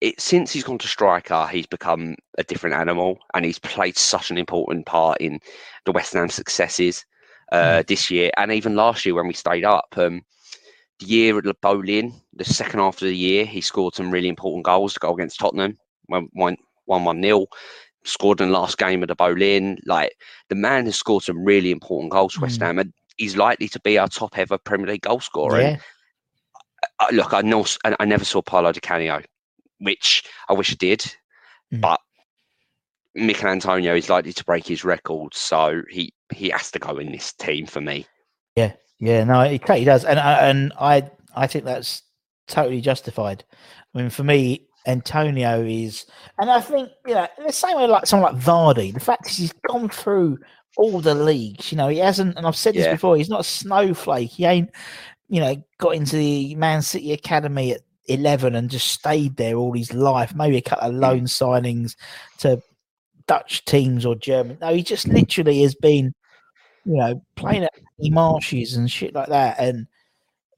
[0.00, 4.30] it since he's gone to striker, he's become a different animal, and he's played such
[4.30, 5.40] an important part in
[5.86, 7.04] the West Ham successes
[7.52, 9.86] uh, this year and even last year when we stayed up.
[9.96, 10.22] Um,
[10.98, 14.28] the year at the Boleyn, the second half of the year, he scored some really
[14.28, 15.76] important goals to go against Tottenham
[16.06, 17.46] when one one nil.
[18.04, 19.78] Scored in the last game of the Boleyn.
[19.84, 20.16] Like
[20.48, 22.66] the man has scored some really important goals West Mm.
[22.66, 25.60] Ham, and he's likely to be our top ever Premier League goal scorer.
[25.60, 25.76] Yeah.
[27.00, 29.22] Uh, look, I know I I never saw Paulo Di Canio,
[29.80, 31.00] which I wish I did,
[31.74, 31.80] Mm.
[31.80, 32.00] but
[33.16, 37.10] Michail Antonio is likely to break his record, so he he has to go in
[37.10, 38.06] this team for me.
[38.54, 42.02] Yeah, yeah, no, he, he does, and I- and I I think that's
[42.48, 43.44] totally justified.
[43.94, 46.06] I mean, for me, Antonio is,
[46.38, 49.28] and I think you know, in the same way like someone like Vardy, the fact
[49.30, 50.38] is he's gone through
[50.76, 51.72] all the leagues.
[51.72, 52.92] You know, he hasn't, and I've said this Yeah.
[52.92, 53.16] before.
[53.16, 54.30] He's not a snowflake.
[54.30, 54.70] He ain't,
[55.28, 59.72] you know, got into the Man City academy at eleven and just stayed there all
[59.72, 60.34] his life.
[60.34, 61.96] Maybe a couple of loan signings
[62.38, 62.62] to
[63.26, 64.58] Dutch teams or German.
[64.60, 66.14] No, he just literally has been,
[66.86, 69.58] you know, playing at the marshes and shit like that.
[69.58, 69.86] And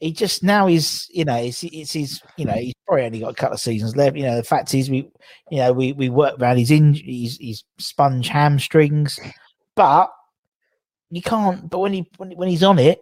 [0.00, 3.32] he just now he's, you know, it's, it's his, you know, he's probably only got
[3.32, 4.16] a couple of seasons left.
[4.16, 5.10] You know, the fact is, we,
[5.50, 9.18] you know, we we work around his injuries, his sponge hamstrings,
[9.74, 10.10] but
[11.10, 11.68] you can't.
[11.70, 13.00] But when he when, when he's on it,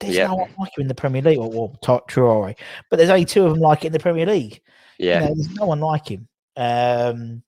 [0.00, 0.28] there's Yeah.
[0.28, 1.38] no one like him in the Premier League.
[1.38, 2.54] Or Ta- Traore,
[2.88, 4.60] but there's only two of them like it in the Premier League.
[4.98, 6.28] Yeah, You know, there's no one like him.
[6.56, 7.42] Um,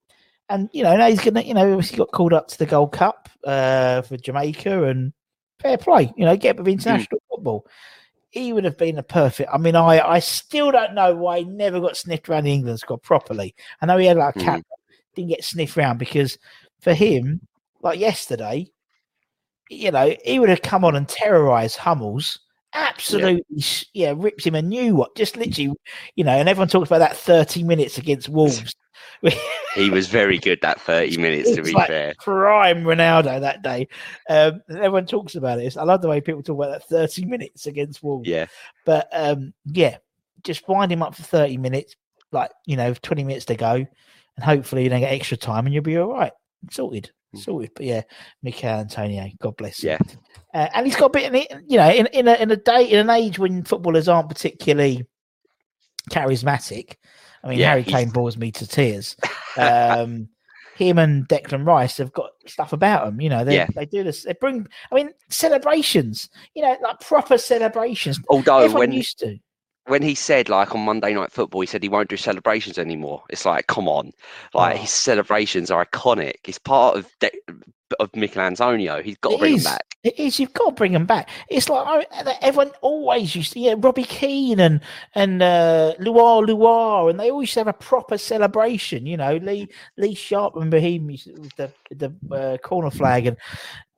[0.49, 2.93] and you know, now he's gonna, you know, he got called up to the Gold
[2.93, 5.13] Cup uh, for Jamaica, and
[5.61, 6.13] fair play.
[6.17, 6.73] You know, get with mm-hmm.
[6.73, 7.67] international football.
[8.31, 9.51] He would have been a perfect.
[9.53, 12.79] I mean, I I still don't know why he never got sniffed around the England
[12.79, 13.55] squad properly.
[13.81, 14.49] I know he had like a mm-hmm.
[14.49, 14.63] cap,
[15.15, 16.39] didn't get sniffed around because
[16.81, 17.41] for him,
[17.83, 18.69] like yesterday,
[19.69, 22.39] you know, he would have come on and terrorized Hummels.
[22.73, 25.09] Absolutely, sh yeah, ripped him a new one.
[25.17, 25.75] Just literally,
[26.15, 28.75] you know, and everyone talks about that 30 minutes against Wolves.
[29.75, 31.55] He was very good that thirty minutes.
[31.55, 33.87] To be like fair, prime Ronaldo that day.
[34.29, 35.77] Um, everyone talks about it.
[35.77, 38.29] I love the way people talk about that 30 minutes against Wolves.
[38.29, 38.47] yeah,
[38.85, 39.99] But um, yeah,
[40.43, 41.95] just wind him up for 30 minutes,
[42.33, 43.75] like, you know, 20 minutes to go.
[43.75, 46.33] And hopefully you don't get extra time and you'll be all right.
[46.71, 47.11] Sorted.
[47.35, 47.71] Sorted.
[47.77, 48.03] But yeah,
[48.43, 49.91] Michail Antonio, God bless him.
[50.01, 50.15] yeah,
[50.63, 52.57] Uh, and he's got a bit, in it- you know, in in a, in a
[52.57, 55.07] day in an age when footballers aren't particularly
[56.11, 56.95] charismatic.
[57.43, 59.17] I mean, Yeah, Harry he's- Kane bores me to tears.
[59.57, 60.29] Um,
[60.77, 63.21] him and Declan Rice have got stuff about them.
[63.21, 63.67] You know, they Yeah.
[63.75, 64.25] they do this.
[64.25, 64.67] They bring.
[64.91, 66.31] I mean, celebrations.
[66.55, 68.19] You know, like proper celebrations.
[68.29, 69.39] Although Everyone when used to.
[69.87, 73.23] When he said like on Monday Night Football, he said he won't do celebrations anymore.
[73.31, 74.13] It's like, come on,
[74.55, 74.79] like Oh.
[74.81, 76.35] his celebrations are iconic.
[76.47, 77.31] It's part of De-
[77.99, 79.03] of Michail Antonio.
[79.03, 79.67] He's got to It bring is.
[79.67, 79.97] him back.
[80.05, 80.39] It is.
[80.39, 81.29] You've got to bring them back.
[81.51, 82.07] It's like
[82.41, 83.61] everyone always used to.
[83.61, 84.81] Yeah, Robbie Keane and
[85.17, 89.07] and uh, Lua Lua, and they always have a proper celebration.
[89.07, 89.67] You know, Lee
[89.99, 93.37] Lee Sharpe and Bohemian with the the uh, corner flag, and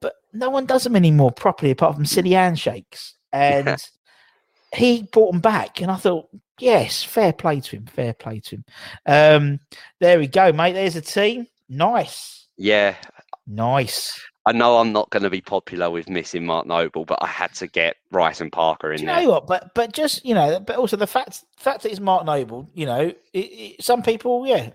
[0.00, 3.14] but no one does them anymore properly apart from silly handshakes.
[3.34, 3.76] And
[4.74, 7.86] he brought them back, and I thought, yes, fair play to him.
[7.86, 8.64] Fair play to him.
[9.06, 9.60] Um,
[10.00, 10.72] there we go, mate.
[10.72, 11.46] There's a team.
[11.68, 12.94] Nice, Yeah,
[13.46, 14.20] nice.
[14.44, 17.54] I know I'm not going to be popular with missing Mark Noble, but I had
[17.54, 19.22] to get Rice and Parker in Do you there.
[19.22, 19.46] know what?
[19.46, 22.84] But but just you know, but also the fact fact that it's Mark Noble, you
[22.86, 24.70] know, it, it, some people, yeah,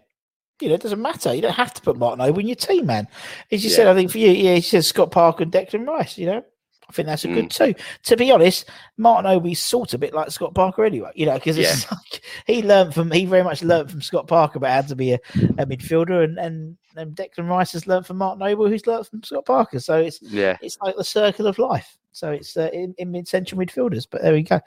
[0.61, 1.33] you know, it doesn't matter.
[1.35, 3.07] You don't have to put Mark Noble in your team, man.
[3.51, 6.17] As you said, I think for you, yeah, he said Scott Parker and Declan Rice.
[6.17, 6.45] You know,
[6.89, 7.75] I think that's a good too.
[8.03, 11.11] To be honest, Martin Noble's sort of a bit like Scott Parker anyway.
[11.15, 14.57] You know, because it's like he learned from he very much learned from Scott Parker
[14.57, 15.19] about how to be a,
[15.57, 19.23] a midfielder, and and and Declan Rice has learned from Mark Noble, who's learned from
[19.23, 19.79] Scott Parker.
[19.79, 21.97] So it's Yeah, it's like the circle of life.
[22.13, 24.07] So it's uh, in, in mid central midfielders.
[24.09, 24.59] But there we go.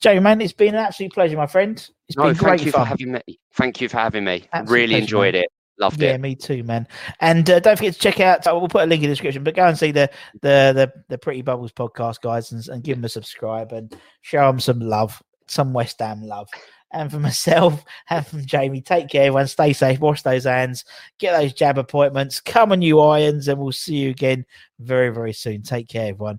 [0.00, 1.76] Jamie, man, it's been an absolute pleasure, my friend.
[2.08, 2.38] It's no, been great.
[2.38, 2.82] thank great you fun.
[2.82, 3.40] for having me.
[3.52, 4.48] Thank you for having me.
[4.52, 5.44] Absolute really pleasure, enjoyed man.
[5.44, 5.52] it.
[5.78, 6.20] Loved yeah, it.
[6.20, 6.88] me too, man.
[7.20, 8.44] And uh, don't forget to check out.
[8.46, 10.10] We'll put a link in the description, but go and see the
[10.40, 14.46] the the, the Pretty Bubbles podcast, guys, and, and give them a subscribe and show
[14.46, 16.48] them some love, some West Ham love.
[16.92, 19.48] And for myself and from Jamie, take care, everyone.
[19.48, 20.84] Stay safe, wash those hands,
[21.18, 24.46] get those jab appointments, come on, you irons, and we'll see you again
[24.78, 25.62] very, very soon.
[25.62, 26.38] Take care, everyone.